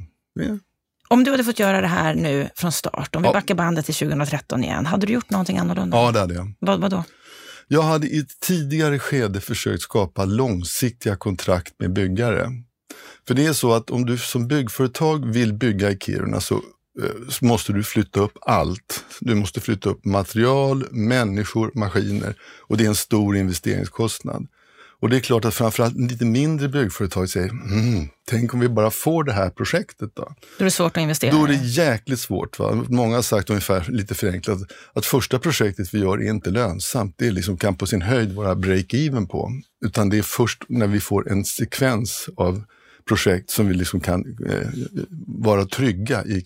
[1.09, 3.33] Om du hade fått göra det här nu från start, om vi Ja.
[3.33, 5.97] backar bandet till 2013 igen, hade du gjort någonting annorlunda?
[5.97, 6.53] ja, det hade jag.
[6.59, 7.05] Vad, vadå?
[7.69, 12.51] Jag hade i ett tidigare skede försökt skapa långsiktiga kontrakt med byggare.
[13.27, 17.29] För det är så att om du som byggföretag vill bygga i Kiruna så, eh,
[17.29, 19.05] så måste du flytta upp allt.
[19.21, 22.35] Du måste flytta upp material, människor, maskiner
[22.69, 24.47] och det är en stor investeringskostnad.
[25.01, 28.91] Och det är klart att framförallt lite mindre byggföretag säger, mm, tänk om vi bara
[28.91, 30.23] får det här projektet då?
[30.23, 31.33] Då är det svårt att investera.
[31.33, 32.59] Då är det jäkligt svårt.
[32.59, 32.85] Va?
[32.89, 34.59] Många har sagt ungefär lite förenklat
[34.93, 37.15] att första projektet vi gör är inte lönsamt.
[37.19, 39.53] Det är liksom kan på sin höjd vara break-even på.
[39.85, 42.63] Utan det är först när vi får en sekvens av
[43.09, 44.69] projekt som vi liksom kan eh,
[45.27, 46.45] vara trygga i.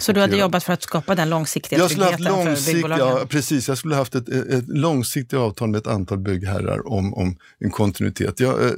[0.00, 2.72] Så du hade jobbat för att skapa den långsiktiga jag skulle tryggheten haft långsikt, för
[2.72, 3.06] byggbolagen?
[3.06, 3.68] Ja, precis.
[3.68, 8.40] Jag skulle haft ett, ett långsiktigt avtal med ett antal byggherrar om, om en kontinuitet.
[8.40, 8.72] Jag, eh,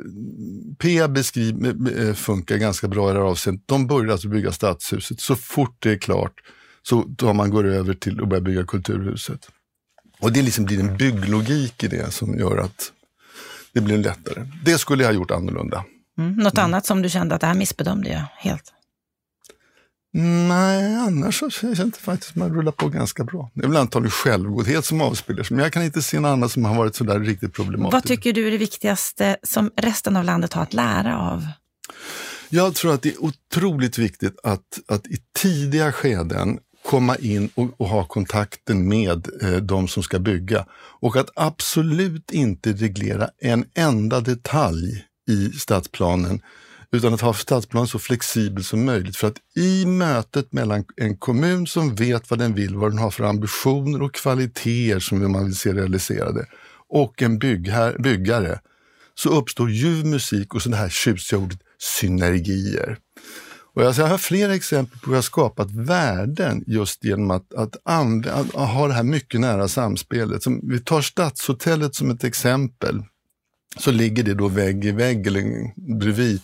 [0.78, 1.66] PA beskriv,
[1.98, 3.62] eh, funkar ganska bra i det här avseendet.
[3.66, 5.20] De började alltså bygga stadshuset.
[5.20, 6.34] Så fort det är klart
[6.82, 9.48] så tar man går över till att börja bygga kulturhuset.
[10.20, 12.92] Och det liksom blir en bygglogik i det som gör att
[13.72, 14.46] det blir lättare.
[14.64, 15.84] Det skulle jag ha gjort annorlunda.
[16.18, 16.34] Mm.
[16.34, 16.64] Något mm.
[16.64, 18.72] annat som du kände att det här missbedömde jag helt?
[20.48, 23.50] Nej, annars så känns det faktiskt att man rullar på ganska bra.
[23.54, 26.52] Det är väl antagligen självgodhet som avspeglar sig, men jag kan inte se något annat
[26.52, 27.92] som har varit sådär riktigt problematiskt.
[27.92, 31.46] Vad tycker du är det viktigaste som resten av landet har att lära av?
[32.48, 37.80] Jag tror att det är otroligt viktigt att, att i tidiga skeden komma in och,
[37.80, 40.66] och ha kontakten med eh, de som ska bygga
[41.00, 46.40] och att absolut inte reglera en enda detalj i stadsplanen
[46.92, 49.16] utan att ha stadsplanen så flexibel som möjligt.
[49.16, 53.10] För att i mötet mellan en kommun som vet vad den vill, vad den har
[53.10, 56.46] för ambitioner och kvaliteter som man vill se realiserade
[56.88, 58.60] och en byggher, byggare
[59.14, 62.98] så uppstår ljuv musik och så det här tjusiga ordet synergier.
[63.74, 67.76] Och jag, har flera exempel på hur jag har skapat värden just genom att, att,
[67.84, 70.42] använda, att ha det här mycket nära samspelet.
[70.42, 73.02] Som, vi tar Stadshotellet som ett exempel
[73.76, 76.40] så ligger det då vägg i vägg eller bredvid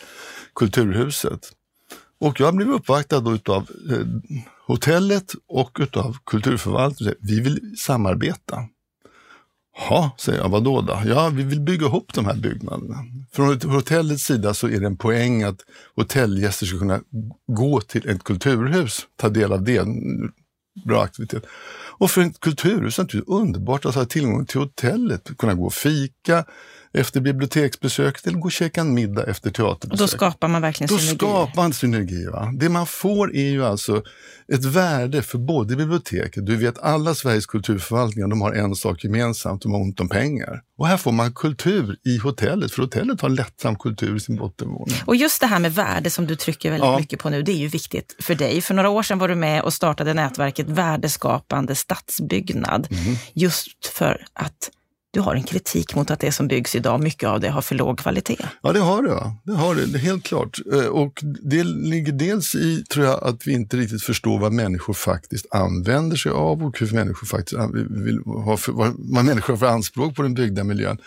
[0.55, 1.53] Kulturhuset.
[2.21, 4.07] Och jag blev uppvaktad då utav eh,
[4.67, 7.15] hotellet och utav kulturförvaltningen.
[7.21, 8.65] Vi vill samarbeta.
[9.89, 11.03] Ja, säger jag, vadå då?
[11.07, 12.97] Ja, vi vill bygga ihop de här byggnaderna.
[13.33, 15.61] Från hotellets sida så är det en poäng att
[15.97, 17.01] hotellgäster ska kunna
[17.47, 19.87] gå till ett kulturhus, ta del av det.
[20.85, 21.45] Bra aktivitet.
[21.99, 25.75] Och för ett kulturhus är det underbart att ha tillgång till hotellet, kunna gå och
[25.75, 26.45] fika,
[26.93, 29.93] efter biblioteksbesöket eller gå och käka en middag efter teaterbesök.
[29.93, 31.17] Och då skapar man verkligen då synergi?
[31.17, 32.27] Då skapar man synergi.
[32.27, 32.53] Va?
[32.55, 34.03] Det man får är ju alltså
[34.53, 39.63] ett värde för både biblioteket, du vet alla Sveriges kulturförvaltningar, de har en sak gemensamt,
[39.63, 40.63] de har ont om pengar.
[40.79, 44.97] Och här får man kultur i hotellet, för hotellet har lättsam kultur i sin bottenvåning.
[45.05, 46.99] Och just det här med värde som du trycker väldigt ja.
[46.99, 48.61] mycket på nu, det är ju viktigt för dig.
[48.61, 53.17] För några år sedan var du med och startade nätverket Värdeskapande stadsbyggnad, mm.
[53.35, 54.71] just för att
[55.13, 57.75] du har en kritik mot att det som byggs idag, mycket av det har för
[57.75, 58.47] låg kvalitet.
[58.63, 59.33] Ja, det har det.
[59.45, 60.59] Det har det, helt klart.
[60.73, 64.95] Eh, och det ligger dels i, tror jag, att vi inte riktigt förstår vad människor
[64.95, 69.67] faktiskt använder sig av och hur människor faktiskt vill ha för, vad människor har för
[69.67, 70.99] anspråk på den byggda miljön.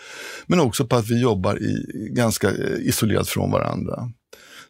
[0.46, 4.10] Men också på att vi jobbar i, ganska eh, isolerat från varandra.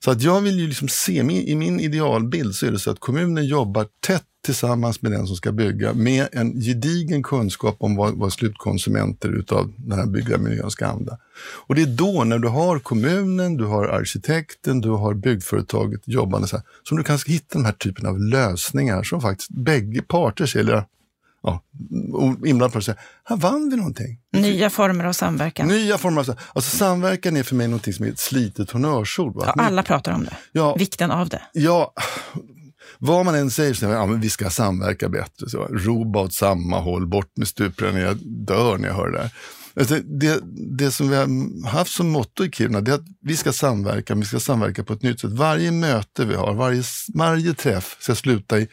[0.04, 3.00] Så att jag vill ju liksom se, i min idealbild så är det så att
[3.00, 8.14] kommunen jobbar tätt tillsammans med den som ska bygga med en gedigen kunskap om vad,
[8.14, 11.18] vad slutkonsumenter utav den här byggda miljön ska använda.
[11.66, 16.48] Och det är då när du har kommunen, du har arkitekten, du har byggföretaget jobbande
[16.48, 20.46] så här, som du kan hitta den här typen av lösningar som faktiskt bägge parter
[20.46, 20.84] ser, eller
[21.44, 21.62] ja,
[22.46, 24.18] inblandade parter säger, här vann vi någonting.
[24.32, 25.68] Nya former av samverkan.
[25.68, 26.50] Nya former av samverkan.
[26.54, 29.34] Alltså samverkan är för mig någonting som är ett slitet honnörsord.
[29.36, 30.36] Ja, alla pratar om det.
[30.52, 31.42] Ja, Vikten av det.
[31.52, 31.94] Ja,
[32.98, 35.48] vad man än säger, så, ja, men vi ska samverka bättre.
[35.48, 38.00] Så, roba åt samma håll, bort med stuprörna.
[38.00, 39.30] Jag dör när jag hör det där.
[39.76, 40.40] Alltså, det,
[40.78, 44.14] det som vi har haft som motto i Kiruna det är att vi ska samverka,
[44.14, 45.30] vi ska samverka på ett nytt sätt.
[45.30, 46.82] Varje möte vi har, varje,
[47.14, 48.68] varje träff ska sluta i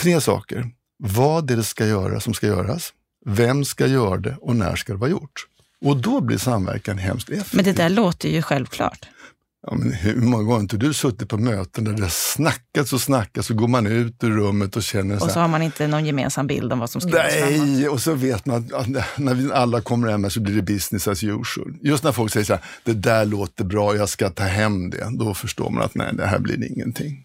[0.00, 0.70] tre saker.
[1.02, 2.92] Vad är det ska göra som ska göras?
[3.26, 5.46] Vem ska göra det och när ska det vara gjort?
[5.84, 7.56] Och då blir samverkan hemskt effektiv.
[7.56, 9.08] Men det där låter ju självklart.
[9.66, 13.00] Ja, men hur många gånger har inte du suttit på möten där det snackats och
[13.00, 15.86] snackats så går man ut ur rummet och känner så Och så har man inte
[15.86, 19.34] någon gemensam bild om vad som ska göras Nej, och så vet man att när
[19.34, 21.74] vi alla kommer hem så blir det business as usual.
[21.82, 25.08] Just när folk säger så här, det där låter bra, jag ska ta hem det.
[25.18, 27.24] Då förstår man att nej, det här blir ingenting.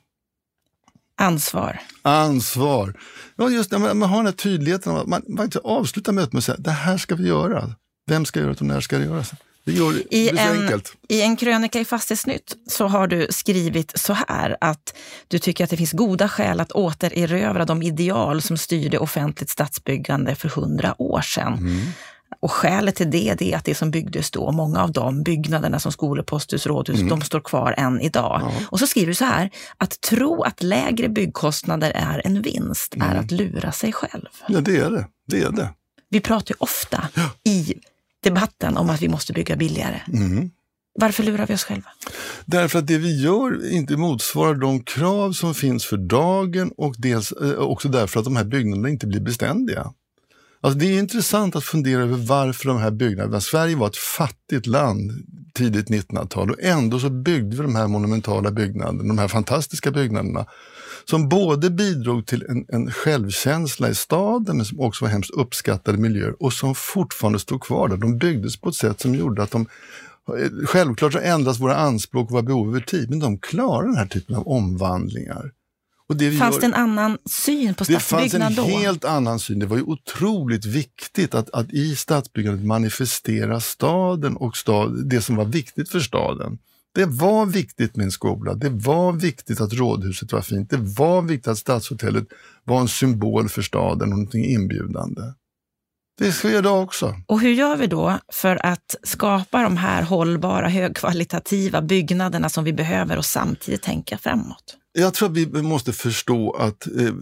[1.18, 1.82] Ansvar.
[2.02, 2.94] Ansvar.
[3.36, 4.94] Ja, just när man, man har den här tydligheten.
[4.94, 7.76] Man, man avslutar mötet med att säga, det här ska vi göra.
[8.08, 9.32] Vem ska göra det och när ska det göras?
[9.66, 10.94] Det gör det I, en, enkelt.
[11.08, 14.96] I en krönika i Fastighetsnytt så har du skrivit så här att
[15.28, 20.36] du tycker att det finns goda skäl att återerövra de ideal som styrde offentligt stadsbyggande
[20.36, 21.54] för hundra år sedan.
[21.54, 21.82] Mm.
[22.46, 25.80] Och skälet till det, det är att det som byggdes då, många av de byggnaderna
[25.80, 27.10] som skolor, posthus, rådhus, mm.
[27.10, 28.42] de står kvar än idag.
[28.44, 28.52] Ja.
[28.70, 33.10] Och så skriver du så här, att tro att lägre byggkostnader är en vinst mm.
[33.10, 34.26] är att lura sig själv.
[34.48, 35.08] Ja, det är det.
[35.28, 35.70] det, är det.
[36.10, 37.52] Vi pratar ju ofta ja.
[37.52, 37.74] i
[38.24, 40.02] debatten om att vi måste bygga billigare.
[40.08, 40.52] Mm.
[41.00, 41.90] Varför lurar vi oss själva?
[42.46, 47.32] Därför att det vi gör inte motsvarar de krav som finns för dagen och dels
[47.32, 49.94] eh, också därför att de här byggnaderna inte blir beständiga.
[50.66, 54.68] Alltså det är intressant att fundera över varför de här byggnaderna, Sverige var ett fattigt
[54.68, 55.12] land
[55.54, 60.46] tidigt 1900-tal och ändå så byggde vi de här monumentala byggnaderna, de här fantastiska byggnaderna
[61.10, 65.98] som både bidrog till en, en självkänsla i staden men som också var hemskt uppskattade
[65.98, 67.98] miljöer och som fortfarande stod kvar där.
[67.98, 69.62] De byggdes på ett sätt som gjorde att de
[70.28, 73.98] eh, Självklart så ändras våra anspråk och våra behov över tid, men de klarar den
[73.98, 75.52] här typen av omvandlingar.
[76.10, 78.48] Och det fanns gör, det en annan syn på stadsbyggnad då?
[78.50, 79.60] Det fanns en helt annan syn.
[79.60, 85.36] Det var ju otroligt viktigt att, att i stadsbyggandet manifestera staden och stad, det som
[85.36, 86.58] var viktigt för staden.
[86.96, 91.22] Det var viktigt med en skola, det var viktigt att rådhuset var fint, det var
[91.22, 92.28] viktigt att stadshotellet
[92.64, 95.22] var en symbol för staden och någonting inbjudande.
[96.18, 97.16] Det sker idag också.
[97.28, 102.74] Och hur gör vi då för att skapa de här hållbara, högkvalitativa byggnaderna som vi
[102.74, 104.78] behöver och samtidigt tänka framåt?
[104.98, 107.14] Jag tror att vi måste förstå att, eh,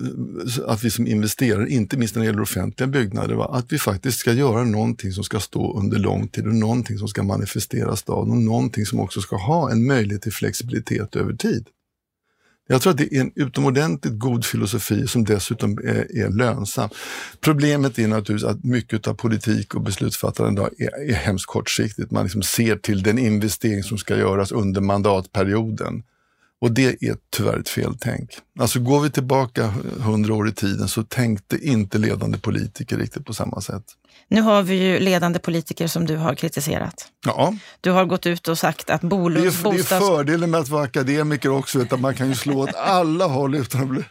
[0.66, 4.18] att vi som investerare, inte minst när det gäller offentliga byggnader, va, att vi faktiskt
[4.18, 8.32] ska göra någonting som ska stå under lång tid och någonting som ska manifestera staden
[8.32, 11.68] och någonting som också ska ha en möjlighet till flexibilitet över tid.
[12.68, 16.90] Jag tror att det är en utomordentligt god filosofi som dessutom är, är lönsam.
[17.40, 22.12] Problemet är naturligtvis att mycket av politik och beslutsfattande idag är, är hemskt kortsiktigt.
[22.12, 26.04] Man liksom ser till den investering som ska göras under mandatperioden.
[26.64, 28.30] Och det är tyvärr ett feltänk.
[28.60, 33.34] Alltså går vi tillbaka hundra år i tiden så tänkte inte ledande politiker riktigt på
[33.34, 33.84] samma sätt.
[34.28, 37.08] Nu har vi ju ledande politiker som du har kritiserat.
[37.26, 37.56] Ja.
[37.82, 39.90] Du har gått ut och sagt att Bolunds bostads...
[39.90, 43.26] Det är fördelen med att vara akademiker också, att man kan ju slå åt alla
[43.26, 44.04] håll utan att bli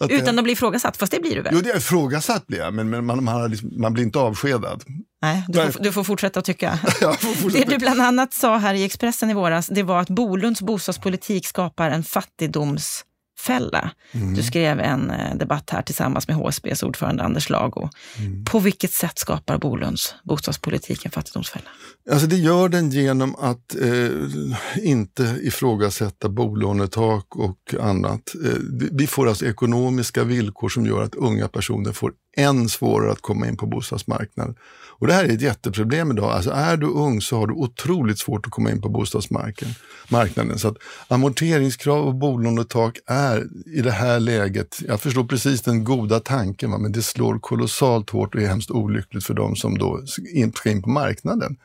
[0.00, 0.40] att Utan det...
[0.40, 1.52] att bli ifrågasatt, fast det blir du väl?
[1.54, 4.84] Jo, det är ifrågasatt blir jag, men, men man, man, liksom, man, blir inte avskedad.
[5.22, 6.76] Nej, du får, du får fortsätta att tycka.
[7.20, 7.64] fortsätta.
[7.64, 11.46] Det du bland annat sa här i Expressen i våras, det var att Bolunds bostadspolitik
[11.46, 13.04] skapar en fattigdoms
[13.38, 13.90] fälla.
[14.12, 14.34] Mm.
[14.34, 17.90] Du skrev en eh, debatt här tillsammans med HSBs ordförande Anders Lago.
[18.18, 18.44] Mm.
[18.44, 21.68] På vilket sätt skapar Bolunds bostadspolitik en fattigdomsfälla?
[22.10, 28.34] Alltså det gör den genom att eh, inte ifrågasätta bolånetak och annat.
[28.44, 28.58] Eh,
[28.92, 33.48] vi får alltså ekonomiska villkor som gör att unga personer får än svårare att komma
[33.48, 34.54] in på bostadsmarknaden.
[34.98, 36.30] Och det här är ett jätteproblem idag.
[36.32, 40.58] Alltså är du ung så har du otroligt svårt att komma in på bostadsmarknaden.
[40.58, 40.76] Så att
[41.08, 46.92] amorteringskrav och bolånetak är i det här läget, jag förstår precis den goda tanken, men
[46.92, 50.22] det slår kolossalt hårt och är hemskt olyckligt för de som då ska
[50.68, 51.56] in på marknaden.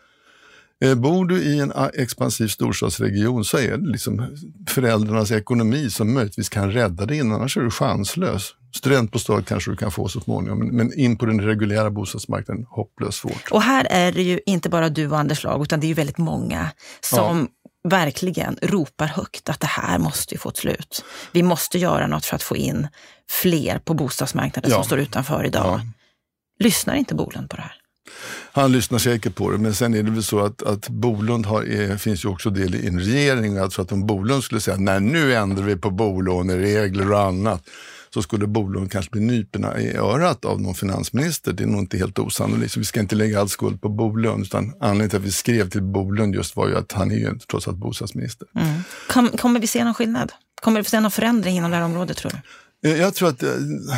[0.84, 4.28] Eh, bor du i en ah, expansiv storstadsregion så är det liksom
[4.68, 8.54] föräldrarnas ekonomi som möjligtvis kan rädda dig, annars är du chanslös.
[8.76, 13.52] Studentbostad kanske du kan få så småningom, men in på den reguljära bostadsmarknaden, hopplöst svårt.
[13.52, 15.94] Och här är det ju inte bara du och Anders Lag, utan det är ju
[15.94, 16.70] väldigt många
[17.02, 17.50] som
[17.84, 17.90] ja.
[17.90, 21.06] verkligen ropar högt att det här måste ju få ett slut.
[21.32, 22.88] Vi måste göra något för att få in
[23.30, 24.78] fler på bostadsmarknaden ja.
[24.78, 25.66] som står utanför idag.
[25.66, 25.82] Ja.
[26.60, 27.76] Lyssnar inte Bolund på det här?
[28.52, 31.64] Han lyssnar säkert på det, men sen är det väl så att, att Bolund har,
[31.64, 33.70] är, finns ju också del i en regering.
[33.70, 37.64] Tror att om Bolund skulle säga nej nu ändrar vi på bolåneregler och annat
[38.14, 41.54] så skulle Bolund kanske bli nypna i örat av någon finansminister.
[41.54, 42.74] Det är nog inte helt osannolikt.
[42.74, 45.70] Så vi ska inte lägga all skuld på Bolund, utan anledningen till att vi skrev
[45.70, 48.48] till Bolund just var ju att han är ju trots allt bostadsminister.
[48.56, 48.82] Mm.
[49.10, 50.32] Kom, kommer vi se någon skillnad?
[50.62, 52.38] Kommer vi få se någon förändring inom det här området tror du?
[52.90, 53.50] Eh, jag tror att eh,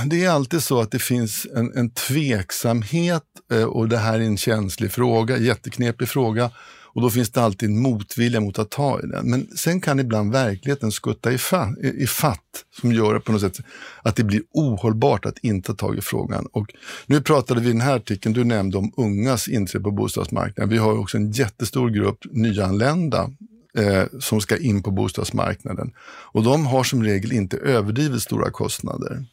[0.05, 4.23] det är alltid så att det finns en, en tveksamhet eh, och det här är
[4.23, 6.51] en känslig fråga, jätteknepig fråga.
[6.95, 9.29] Och då finns det alltid en motvilja mot att ta i den.
[9.29, 13.59] Men sen kan ibland verkligheten skutta i, fa, i fatt som gör på något sätt
[14.01, 16.45] att det blir ohållbart att inte ta tag i frågan.
[16.51, 16.73] Och
[17.05, 20.69] nu pratade vi i den här artikeln, du nämnde om ungas inträde på bostadsmarknaden.
[20.69, 23.29] Vi har också en jättestor grupp nyanlända
[23.77, 25.91] eh, som ska in på bostadsmarknaden.
[26.31, 29.25] Och de har som regel inte överdrivet stora kostnader.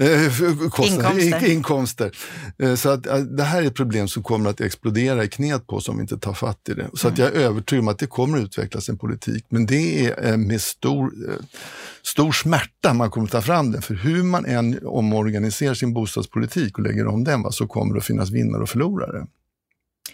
[0.00, 0.40] Eh,
[0.92, 1.48] inkomster.
[1.50, 2.16] inkomster.
[2.58, 5.66] Eh, så att, eh, det här är ett problem som kommer att explodera i knät
[5.66, 6.90] på oss om vi inte tar fatt i det.
[6.94, 10.06] Så att jag är övertygad om att det kommer att utvecklas en politik, men det
[10.06, 11.12] är med stor,
[12.02, 13.82] stor smärta man kommer att ta fram den.
[13.82, 18.06] För hur man än omorganiserar sin bostadspolitik och lägger om den, så kommer det att
[18.06, 19.26] finnas vinnare och förlorare.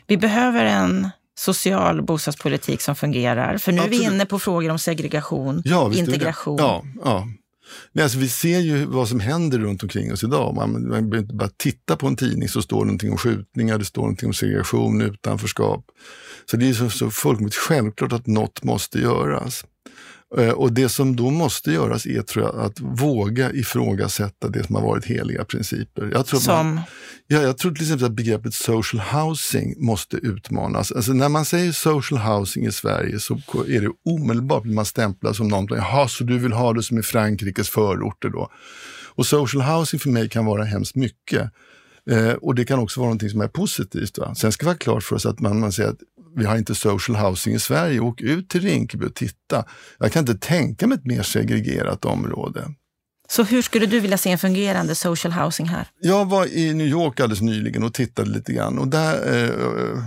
[0.06, 3.58] Vi behöver en social bostadspolitik som fungerar.
[3.58, 4.00] För nu Absolut.
[4.00, 6.56] är vi inne på frågor om segregation, ja, integration.
[6.58, 7.28] Ja, ja.
[7.92, 10.54] Nej, alltså, vi ser ju vad som händer runt omkring oss idag.
[10.54, 13.78] Man, man behöver inte bara titta på en tidning så står det någonting om skjutningar,
[13.78, 15.84] det står någonting om segregation, utanförskap.
[16.50, 19.64] Så det är så, så fullkomligt självklart att något måste göras.
[20.38, 24.74] Eh, och det som då måste göras är tror jag, att våga ifrågasätta det som
[24.74, 26.10] har varit heliga principer.
[26.12, 26.54] Jag tror som?
[26.74, 26.80] Man,
[27.26, 30.92] ja, jag tror till exempel att begreppet social housing måste utmanas.
[30.92, 33.34] Alltså när man säger social housing i Sverige så
[33.68, 37.02] är det omedelbart man stämplar som någonting, jaha, så du vill ha det som i
[37.02, 38.50] Frankrikes förorter då.
[39.14, 41.50] Och social housing för mig kan vara hemskt mycket.
[42.10, 44.18] Eh, och det kan också vara någonting som är positivt.
[44.18, 44.34] Va?
[44.34, 46.00] Sen ska vi ha klart för oss att man, man säger att
[46.36, 48.00] vi har inte social housing i Sverige.
[48.00, 49.64] Åk ut till Rinkeby och titta.
[49.98, 52.74] Jag kan inte tänka mig ett mer segregerat område.
[53.28, 55.86] Så hur skulle du vilja se en fungerande social housing här?
[56.00, 59.98] Jag var i New York alldeles nyligen och tittade lite grann och där eh,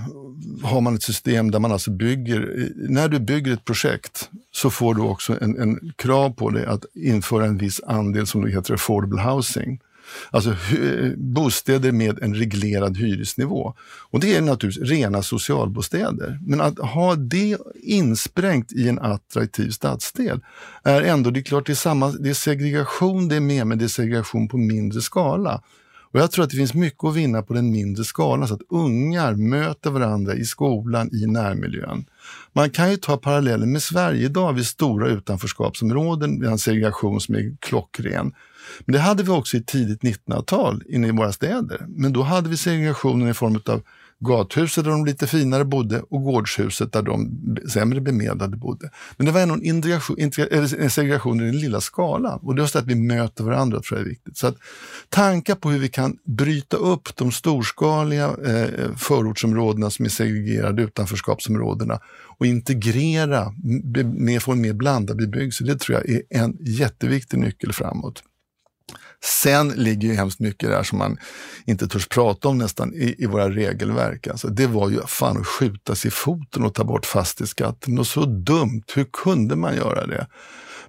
[0.64, 4.96] har man ett system där man alltså bygger, när du bygger ett projekt så får
[4.96, 9.22] du också en, en krav på dig att införa en viss andel som heter affordable
[9.22, 9.80] housing.
[10.32, 10.56] Alltså
[11.16, 13.74] bostäder med en reglerad hyresnivå.
[14.12, 16.40] Och det är naturligtvis rena socialbostäder.
[16.42, 20.40] Men att ha det insprängt i en attraktiv stadsdel
[20.84, 23.78] är ändå, det är klart det är, samma, det är segregation det är med, men
[23.78, 25.62] det är segregation på mindre skala.
[26.14, 28.62] Och Jag tror att det finns mycket att vinna på den mindre skalan så att
[28.70, 32.06] ungar möter varandra i skolan, i närmiljön.
[32.54, 34.26] Man kan ju ta parallellen med Sverige.
[34.26, 38.34] Idag vid stora utanförskapsområden, vi har en segregation som är klockren.
[38.86, 41.86] Men det hade vi också i tidigt 1900-tal inne i våra städer.
[41.88, 43.82] Men då hade vi segregationen i form av
[44.24, 47.32] gathuset där de lite finare bodde och gårdshuset där de
[47.70, 48.90] sämre bemedlade bodde.
[49.18, 53.44] Men det var ändå en, segregation i den lilla skalan och just att vi möter
[53.44, 54.38] varandra tror jag är viktigt.
[54.38, 54.56] Så att
[55.10, 62.00] tankar på hur vi kan bryta upp de storskaliga eh, förortsområdena som är segregerade, utanförskapsområdena
[62.38, 63.54] och integrera,
[64.04, 68.24] med, få en mer blandad bebyggelse, det tror jag är en jätteviktig nyckel framåt.
[69.24, 71.18] Sen ligger ju hemskt mycket där som man
[71.66, 74.28] inte törs prata om nästan i, i våra regelverk.
[74.28, 78.00] Alltså, det var ju fan att skjuta sig i foten och ta bort fastighetsskatten.
[78.00, 80.28] Och så dumt, hur kunde man göra det?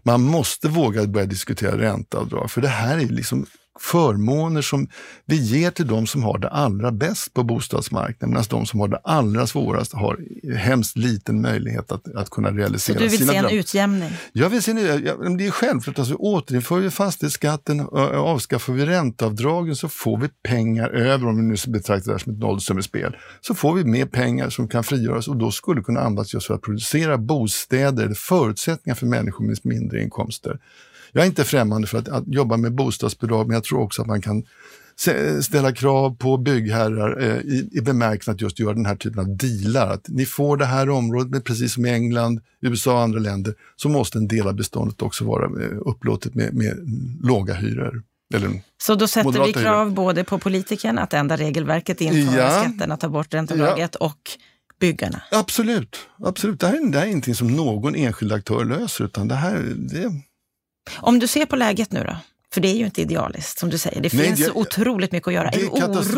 [0.03, 3.47] Man måste våga börja diskutera ränteavdrag, för det här är liksom
[3.81, 4.89] förmåner som
[5.27, 8.89] vi ger till de som har det allra bäst på bostadsmarknaden medan de som har
[8.89, 10.19] det allra svårast har
[10.57, 14.11] hemskt liten möjlighet att, att kunna realisera sina Så du vill se en utjämning?
[14.33, 17.81] Jag vill se en, det är självklart, alltså, återinför vi fastighetsskatten,
[18.15, 22.33] avskaffar vi ränteavdragen så får vi pengar över, om vi nu betraktar det här som
[22.33, 26.35] ett nollsummespel, så får vi mer pengar som kan frigöras och då skulle kunna användas
[26.35, 30.59] just för att producera bostäder, förutsättningar för människor med mindre inkomster.
[31.15, 34.09] Jag är inte främmande för att, att jobba med bostadsbidrag, men jag tror också att
[34.09, 34.45] man kan
[35.43, 39.37] ställa krav på byggherrar eh, i, i bemärkelsen att just göra den här typen av
[39.37, 39.91] dealar.
[39.91, 43.55] Att ni får det här området, men precis som i England, USA och andra länder,
[43.77, 46.77] så måste en del av beståndet också vara eh, upplåtet med, med
[47.23, 48.03] låga hyror.
[48.35, 49.97] Eller så då sätter vi krav hyror.
[49.97, 52.51] både på politiken att ändra regelverket, införa ja.
[52.51, 54.07] skatten, att ta bort ränteavdraget ja.
[54.07, 54.21] och
[54.81, 55.23] byggarna?
[55.31, 55.97] Absolut.
[56.25, 56.61] absolut.
[56.61, 59.75] Det, här, är, det här är ingenting som någon enskild aktör löser, utan det här
[59.77, 60.13] det,
[60.95, 62.17] om du ser på läget nu då?
[62.55, 64.01] För det är ju inte idealiskt som du säger.
[64.01, 65.49] Det Nej, finns jag, otroligt mycket att göra.
[65.49, 65.67] Är du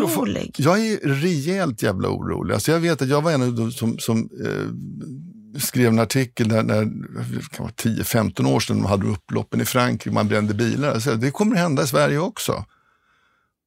[0.03, 0.55] orolig?
[0.57, 2.53] Jag är rejält jävla orolig.
[2.53, 6.47] Alltså jag vet att jag var en av de som, som eh, skrev en artikel
[6.47, 10.91] när, när 10-15 år sedan de hade upploppen i Frankrike, man brände bilar.
[10.91, 12.65] Alltså, det kommer att hända i Sverige också.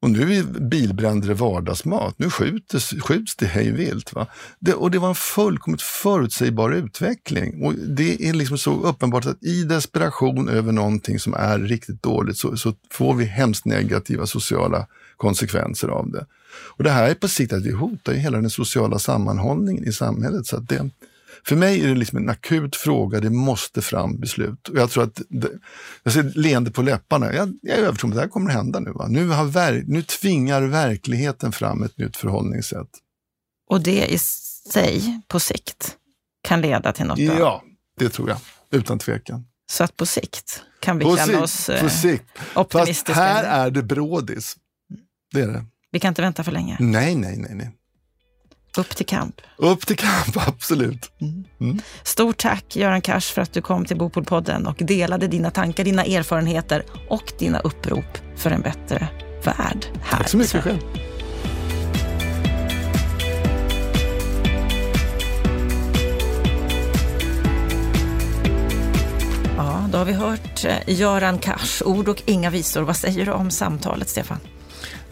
[0.03, 2.15] Och nu är bilbränder vardagsmat.
[2.19, 4.15] Nu skjuts, skjuts det hejvilt.
[4.15, 4.27] Va?
[4.59, 7.65] Det, och det var en fullkomligt förutsägbar utveckling.
[7.65, 12.37] Och det är liksom så uppenbart att i desperation över någonting som är riktigt dåligt
[12.37, 14.87] så, så får vi hemskt negativa sociala
[15.17, 16.27] konsekvenser av det.
[16.77, 20.47] Och det här är på sikt att vi hotar hela den sociala sammanhållningen i samhället.
[20.47, 20.91] Så det,
[21.47, 24.69] för mig är det liksom en akut fråga, det måste fram beslut.
[24.69, 25.51] Och jag tror att, det,
[26.03, 28.57] jag ser leende på läpparna, jag, jag är övertygad om att det här kommer att
[28.57, 28.93] hända nu.
[28.93, 29.07] Va?
[29.09, 32.91] Nu, har ver, nu tvingar verkligheten fram ett nytt förhållningssätt.
[33.71, 34.19] Och det i
[34.73, 35.97] sig, på sikt,
[36.43, 37.39] kan leda till något bra?
[37.39, 37.63] Ja,
[37.99, 38.39] det tror jag,
[38.71, 39.45] utan tvekan.
[39.73, 42.25] Så att på sikt kan vi på känna sikt, oss på sikt.
[42.55, 43.15] Eh, optimistiska?
[43.15, 44.57] Fast här är det brådis.
[45.33, 45.65] Det är det.
[45.91, 46.77] Vi kan inte vänta för länge?
[46.81, 47.55] Nej, nej, nej.
[47.55, 47.71] nej.
[48.77, 49.41] Upp till kamp.
[49.57, 51.11] Upp till kamp, absolut.
[51.21, 51.45] Mm.
[51.61, 51.81] Mm.
[52.03, 56.05] Stort tack Göran Kars för att du kom till Bopolpodden och delade dina tankar, dina
[56.05, 59.09] erfarenheter och dina upprop för en bättre
[59.45, 60.81] värld här Tack så mycket själv.
[69.57, 72.83] Ja, då har vi hört eh, Göran Kars, ord och inga visor.
[72.83, 74.39] Vad säger du om samtalet, Stefan?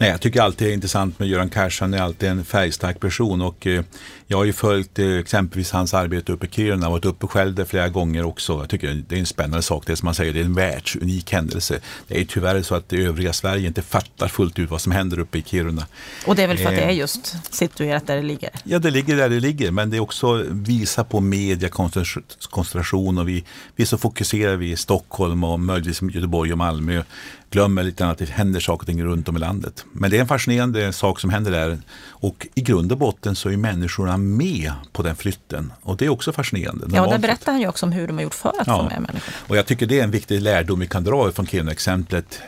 [0.01, 1.71] Nej, jag tycker alltid det är intressant med Göran Cash.
[1.79, 3.83] Han är alltid en färgstark person och eh,
[4.27, 7.65] jag har ju följt eh, exempelvis hans arbete uppe i Kiruna varit uppe själv där
[7.65, 8.53] flera gånger också.
[8.53, 9.83] Jag tycker det är en spännande sak.
[9.85, 11.79] Det är som man säger, det är en världsunik händelse.
[12.07, 15.19] Det är tyvärr så att det övriga Sverige inte fattar fullt ut vad som händer
[15.19, 15.87] uppe i Kiruna.
[16.25, 18.49] Och det är väl för att det är eh, just situerat där det ligger?
[18.63, 23.43] Ja, det ligger där det ligger, men det är också visa på mediekoncentration och vi,
[23.75, 27.03] vi är så fokuserade vid Stockholm och möjligtvis Göteborg och Malmö
[27.49, 29.85] glömmer lite grann att det händer saker och ting runt om i landet.
[29.91, 33.49] Men det är en fascinerande sak som händer där och i grund och botten så
[33.49, 36.87] är människorna med på den flytten och det är också fascinerande.
[36.93, 38.77] Ja, där berättar han ju också om hur de har gjort för att ja.
[38.77, 39.33] få med människor.
[39.47, 42.41] Och jag tycker det är en viktig lärdom vi kan dra från Kiruna-exemplet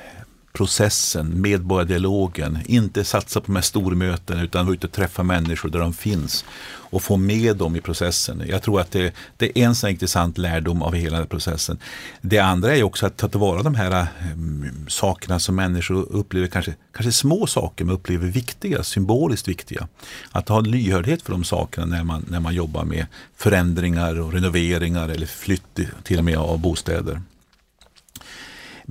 [0.54, 5.80] processen, medborgardialogen, inte satsa på de här stormötena utan vara ute och träffa människor där
[5.80, 6.46] de finns
[6.92, 8.44] och få med dem i processen.
[8.48, 11.78] Jag tror att det, det är en sån intressant lärdom av hela den processen.
[12.22, 16.74] Det andra är också att ta tillvara de här um, sakerna som människor upplever, kanske,
[16.94, 19.88] kanske små saker, men upplever viktiga, symboliskt viktiga.
[20.32, 24.34] Att ha en lyhördhet för de sakerna när man, när man jobbar med förändringar och
[24.34, 27.22] renoveringar eller flytt till och med av bostäder.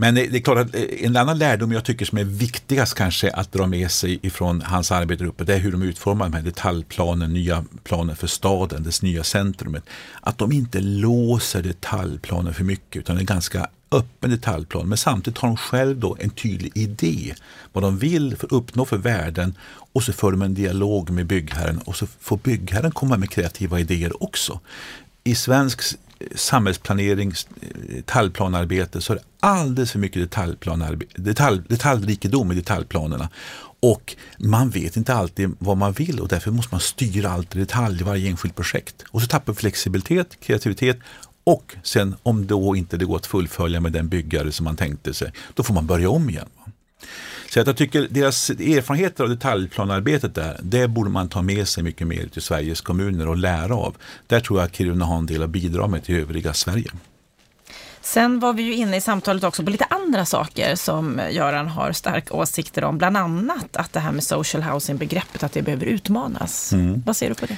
[0.00, 3.30] Men det är klart att eh, en annan lärdom jag tycker som är viktigast kanske
[3.30, 6.42] att dra med sig ifrån hans arbete uppe, det är hur de utformar de här
[6.42, 9.84] detaljplanen, nya planer för staden, dess nya centrumet.
[10.20, 15.38] Att de inte låser detaljplanen för mycket utan det är ganska öppen detaljplan men samtidigt
[15.38, 17.34] har de själv då en tydlig idé
[17.72, 19.54] vad de vill för uppnå för värden
[19.92, 23.80] och så för de en dialog med byggherren och så får byggherren komma med kreativa
[23.80, 24.60] idéer också.
[25.24, 25.82] I svensk
[26.34, 30.36] samhällsplanering, eh, detaljplanarbete så är det alldeles för mycket
[31.14, 33.28] detalj, detaljrikedom i detaljplanerna.
[33.82, 37.58] Och man vet inte alltid vad man vill och därför måste man styra allt i
[37.58, 39.04] detalj i varje enskilt projekt.
[39.10, 40.98] Och så tappar flexibilitet, kreativitet
[41.44, 45.14] och sen om då inte det går att fullfölja med den byggare som man tänkte
[45.14, 46.48] sig, då får man börja om igen.
[47.50, 51.82] Så att jag tycker deras erfarenheter av detaljplanarbetet där, det borde man ta med sig
[51.82, 53.96] mycket mer till Sveriges kommuner och lära av.
[54.26, 56.90] Där tror jag att Kiruna har en del att bidra med till övriga Sverige.
[58.00, 61.92] Sen var vi ju inne i samtalet också på lite andra saker som Göran har
[61.92, 62.98] starka åsikter om.
[62.98, 66.72] Bland annat att det här med social housing-begreppet, att det behöver utmanas.
[66.72, 67.02] Mm.
[67.06, 67.56] Vad säger du på det?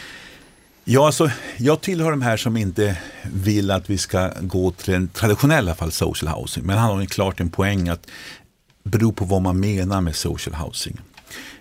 [0.85, 5.09] Ja, alltså, jag tillhör de här som inte vill att vi ska gå till den
[5.09, 6.65] traditionella fall social housing.
[6.67, 8.07] Men han har ju klart en poäng att
[8.83, 11.01] beror på vad man menar med social housing.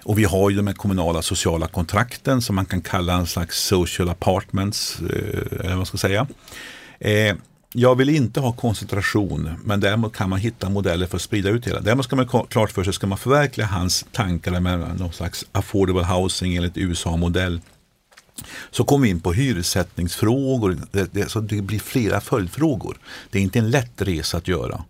[0.03, 3.63] Och vi har ju de här kommunala sociala kontrakten som man kan kalla en slags
[3.63, 6.27] social apartments, eh, eller vad man ska säga.
[6.99, 7.35] Eh,
[7.73, 11.67] jag vill inte ha koncentration, men däremot kan man hitta modeller för att sprida ut
[11.67, 11.79] hela.
[11.79, 16.03] Däremot ska man klart för sig, ska man förverkliga hans tankar med någon slags affordable
[16.03, 17.61] housing enligt USA-modell,
[18.71, 22.97] så kommer vi in på hyressättningsfrågor, det, det, så det blir flera följdfrågor.
[23.29, 24.83] Det är inte en lätt resa att göra.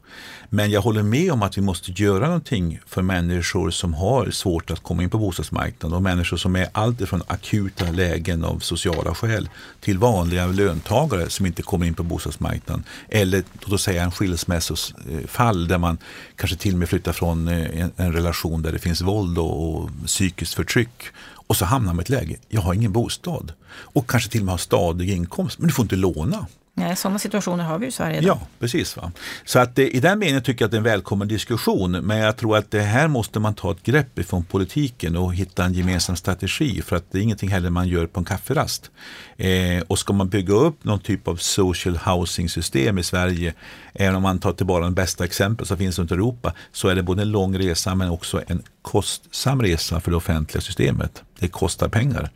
[0.54, 4.72] Men jag håller med om att vi måste göra någonting för människor som har svårt
[4.72, 9.50] att komma in på bostadsmarknaden och människor som är alltifrån akuta lägen av sociala skäl
[9.80, 12.84] till vanliga löntagare som inte kommer in på bostadsmarknaden.
[13.10, 15.98] Eller låt oss säga en skilsmässofall där man
[16.36, 19.76] kanske till och med flyttar från eh, en, en relation där det finns våld och,
[19.76, 21.04] och psykiskt förtryck
[21.48, 24.46] och så hamnar man i ett läge, jag har ingen bostad och kanske till och
[24.46, 26.48] med har stadig inkomst, men du får inte låna.
[26.74, 28.38] Nej, sådana situationer har vi i Sverige idag.
[28.42, 28.98] Ja, precis.
[28.98, 29.12] Va?
[29.46, 31.92] Så att det, i den meningen tycker jag att det är en välkommen diskussion.
[31.92, 35.66] Men jag tror att det här måste man ta ett grepp ifrån politiken och hitta
[35.66, 36.82] en gemensam strategi.
[36.82, 38.92] För att det är ingenting heller man gör på en kafferast.
[39.38, 43.54] Eh, och ska man bygga upp någon typ av social housing system i Sverige,
[43.94, 47.04] även om man tar tillbaka de bästa exempel som finns runt Europa, så är det
[47.04, 51.24] både en lång resa men också en kostsam resa för det offentliga systemet.
[51.40, 52.30] Det kostar pengar.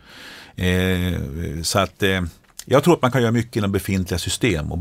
[0.56, 2.22] Eh, så att eh,
[2.66, 4.80] jag tror att man kan göra mycket inom befintliga system och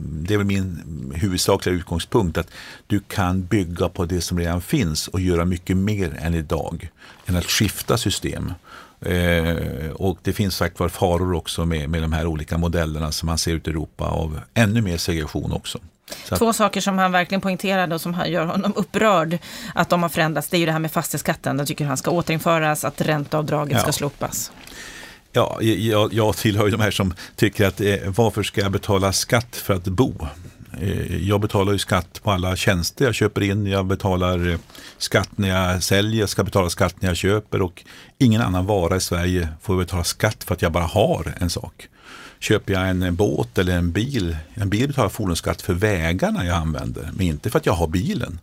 [0.00, 2.50] det är väl min huvudsakliga utgångspunkt att
[2.86, 6.88] du kan bygga på det som redan finns och göra mycket mer än idag
[7.26, 8.52] än att skifta system.
[9.00, 13.26] Eh, och det finns sagt var faror också med, med de här olika modellerna som
[13.26, 15.78] man ser ut i Europa av ännu mer segregation också.
[16.24, 19.38] Så Två saker som han verkligen poängterade och som gör honom upprörd
[19.74, 21.58] att de har förändrats, det är ju det här med fastighetsskatten.
[21.58, 23.82] Jag tycker han ska återinföras, att ränteavdraget ja.
[23.82, 24.52] ska slopas.
[25.32, 29.12] Ja, jag, jag tillhör ju de här som tycker att eh, varför ska jag betala
[29.12, 30.14] skatt för att bo?
[30.80, 33.66] Eh, jag betalar ju skatt på alla tjänster jag köper in.
[33.66, 34.58] Jag betalar eh,
[34.98, 37.84] skatt när jag säljer, jag ska betala skatt när jag köper och
[38.18, 41.88] ingen annan vara i Sverige får betala skatt för att jag bara har en sak.
[42.38, 47.10] Köper jag en båt eller en bil, en bil betalar fordonsskatt för vägarna jag använder,
[47.12, 48.40] men inte för att jag har bilen.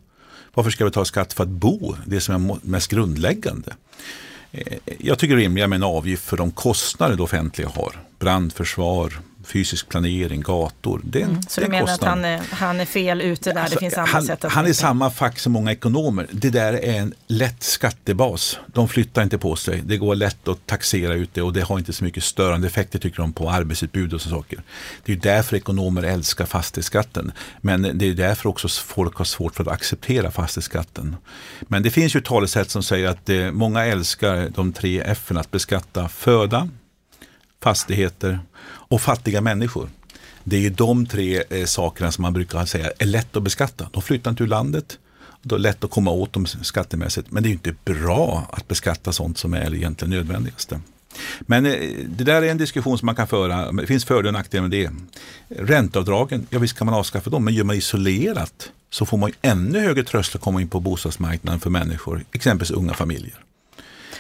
[0.54, 1.96] Varför ska jag betala skatt för att bo?
[2.06, 3.74] Det som är mest grundläggande.
[4.52, 7.92] Eh, jag tycker det är rimligare med en avgift för de kostnader det offentliga har.
[8.20, 9.14] Brandförsvar,
[9.48, 11.02] fysisk planering, gator.
[11.04, 11.42] Det, mm.
[11.42, 13.62] Så du menar att han är, han är fel ute där?
[13.62, 16.28] Alltså, det finns andra han, sätt att Han är samma fack som många ekonomer.
[16.32, 18.60] Det där är en lätt skattebas.
[18.68, 19.82] De flyttar inte på sig.
[19.86, 23.00] Det går lätt att taxera ut det och det har inte så mycket störande effekter
[23.00, 24.62] tycker de på arbetsutbud och så saker.
[25.06, 27.32] Det är därför ekonomer älskar fastighetsskatten.
[27.62, 31.16] Men det är därför också folk har svårt för att acceptera fastighetsskatten.
[31.62, 35.52] Men det finns ju talesätt som säger att eh, många älskar de tre F att
[35.52, 36.70] beskatta föda,
[37.64, 38.40] fastigheter
[38.88, 39.90] och fattiga människor.
[40.44, 43.90] Det är de tre eh, sakerna som man brukar säga är lätt att beskatta.
[43.94, 44.98] De flyttar inte ur landet,
[45.42, 47.32] det är lätt att komma åt dem skattemässigt.
[47.32, 50.80] Men det är inte bra att beskatta sånt som är det egentligen nödvändigaste.
[51.40, 51.74] Men eh,
[52.08, 53.72] det där är en diskussion som man kan föra.
[53.72, 54.92] Det finns fördelar och nackdelar med det.
[55.48, 59.80] Ränteavdragen, ja visst kan man avskaffa dem, men gör man isolerat så får man ännu
[59.80, 63.44] högre trösklar att komma in på bostadsmarknaden för människor, exempelvis unga familjer.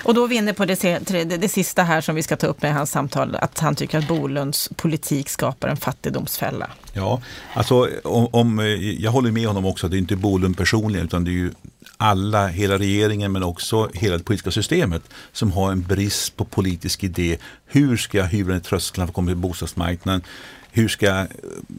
[0.08, 2.47] Och då är vi inne på det, det, det, sista här som vi ska ta
[2.47, 6.70] upp med hans samtal, att han tycker att Bolunds politik skapar en fattigdomsfälla.
[6.93, 7.22] Ja,
[7.53, 8.66] alltså om, om eh,
[9.01, 11.51] jag håller med honom också, det är inte Bolund personligen utan det är ju
[11.97, 17.03] alla, hela regeringen men också hela det politiska systemet som har en brist på politisk
[17.03, 17.38] idé.
[17.66, 20.22] Hur ska jag hyvla ner trösklarna för att komma till bostadsmarknaden?
[20.78, 21.28] Hur ska jag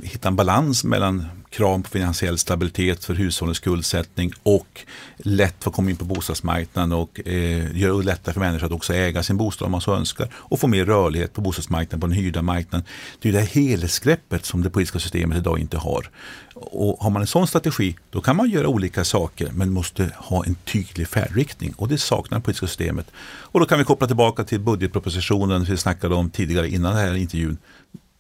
[0.03, 4.81] hitta en balans mellan krav på finansiell stabilitet för hushållens skuldsättning och
[5.17, 8.95] lätt få komma in på bostadsmarknaden och eh, göra det lättare för människor att också
[8.95, 12.17] äga sin bostad om man så önskar och få mer rörlighet på bostadsmarknaden, på den
[12.17, 12.87] hyrda marknaden.
[13.21, 16.11] Det är det här helhetsgreppet som det politiska systemet idag inte har.
[16.55, 20.45] Och har man en sån strategi då kan man göra olika saker men måste ha
[20.45, 23.11] en tydlig färdriktning och det saknar det politiska systemet.
[23.21, 27.15] Och då kan vi koppla tillbaka till budgetpropositionen vi snackade om tidigare innan den här
[27.15, 27.59] intervjun.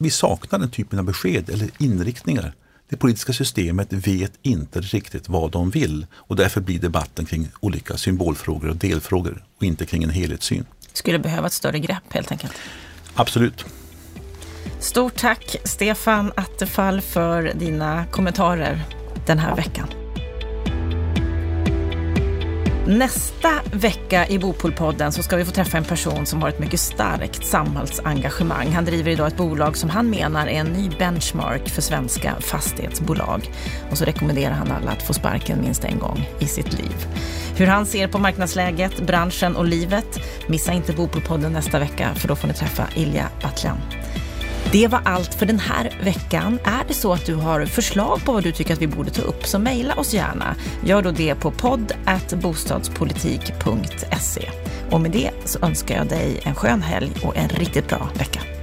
[0.00, 2.52] Vi saknar den typen av besked eller inriktningar.
[2.88, 7.96] Det politiska systemet vet inte riktigt vad de vill och därför blir debatten kring olika
[7.96, 10.64] symbolfrågor och delfrågor och inte kring en helhetssyn.
[10.92, 12.52] Skulle behöva ett större grepp helt enkelt?
[13.14, 13.64] Absolut.
[14.80, 18.82] Stort tack Stefan Attefall för dina kommentarer
[19.26, 19.88] den här veckan.
[22.88, 26.80] Nästa vecka i Bopolpodden så ska vi få träffa en person som har ett mycket
[26.80, 28.68] starkt samhällsengagemang.
[28.72, 33.50] Han driver idag ett bolag som han menar är en ny benchmark för svenska fastighetsbolag.
[33.90, 37.06] Och så rekommenderar han alla att få sparken minst en gång i sitt liv.
[37.56, 40.20] Hur han ser på marknadsläget, branschen och livet.
[40.46, 43.78] Missa inte Bopolpodden nästa vecka för då får ni träffa Ilja Batljan.
[44.72, 46.58] Det var allt för den här veckan.
[46.64, 49.22] Är det så att du har förslag på vad du tycker att vi borde ta
[49.22, 50.54] upp så mejla oss gärna.
[50.84, 51.92] Gör då det på podd
[52.42, 54.50] bostadspolitik.se.
[54.90, 58.57] Och med det så önskar jag dig en skön helg och en riktigt bra vecka.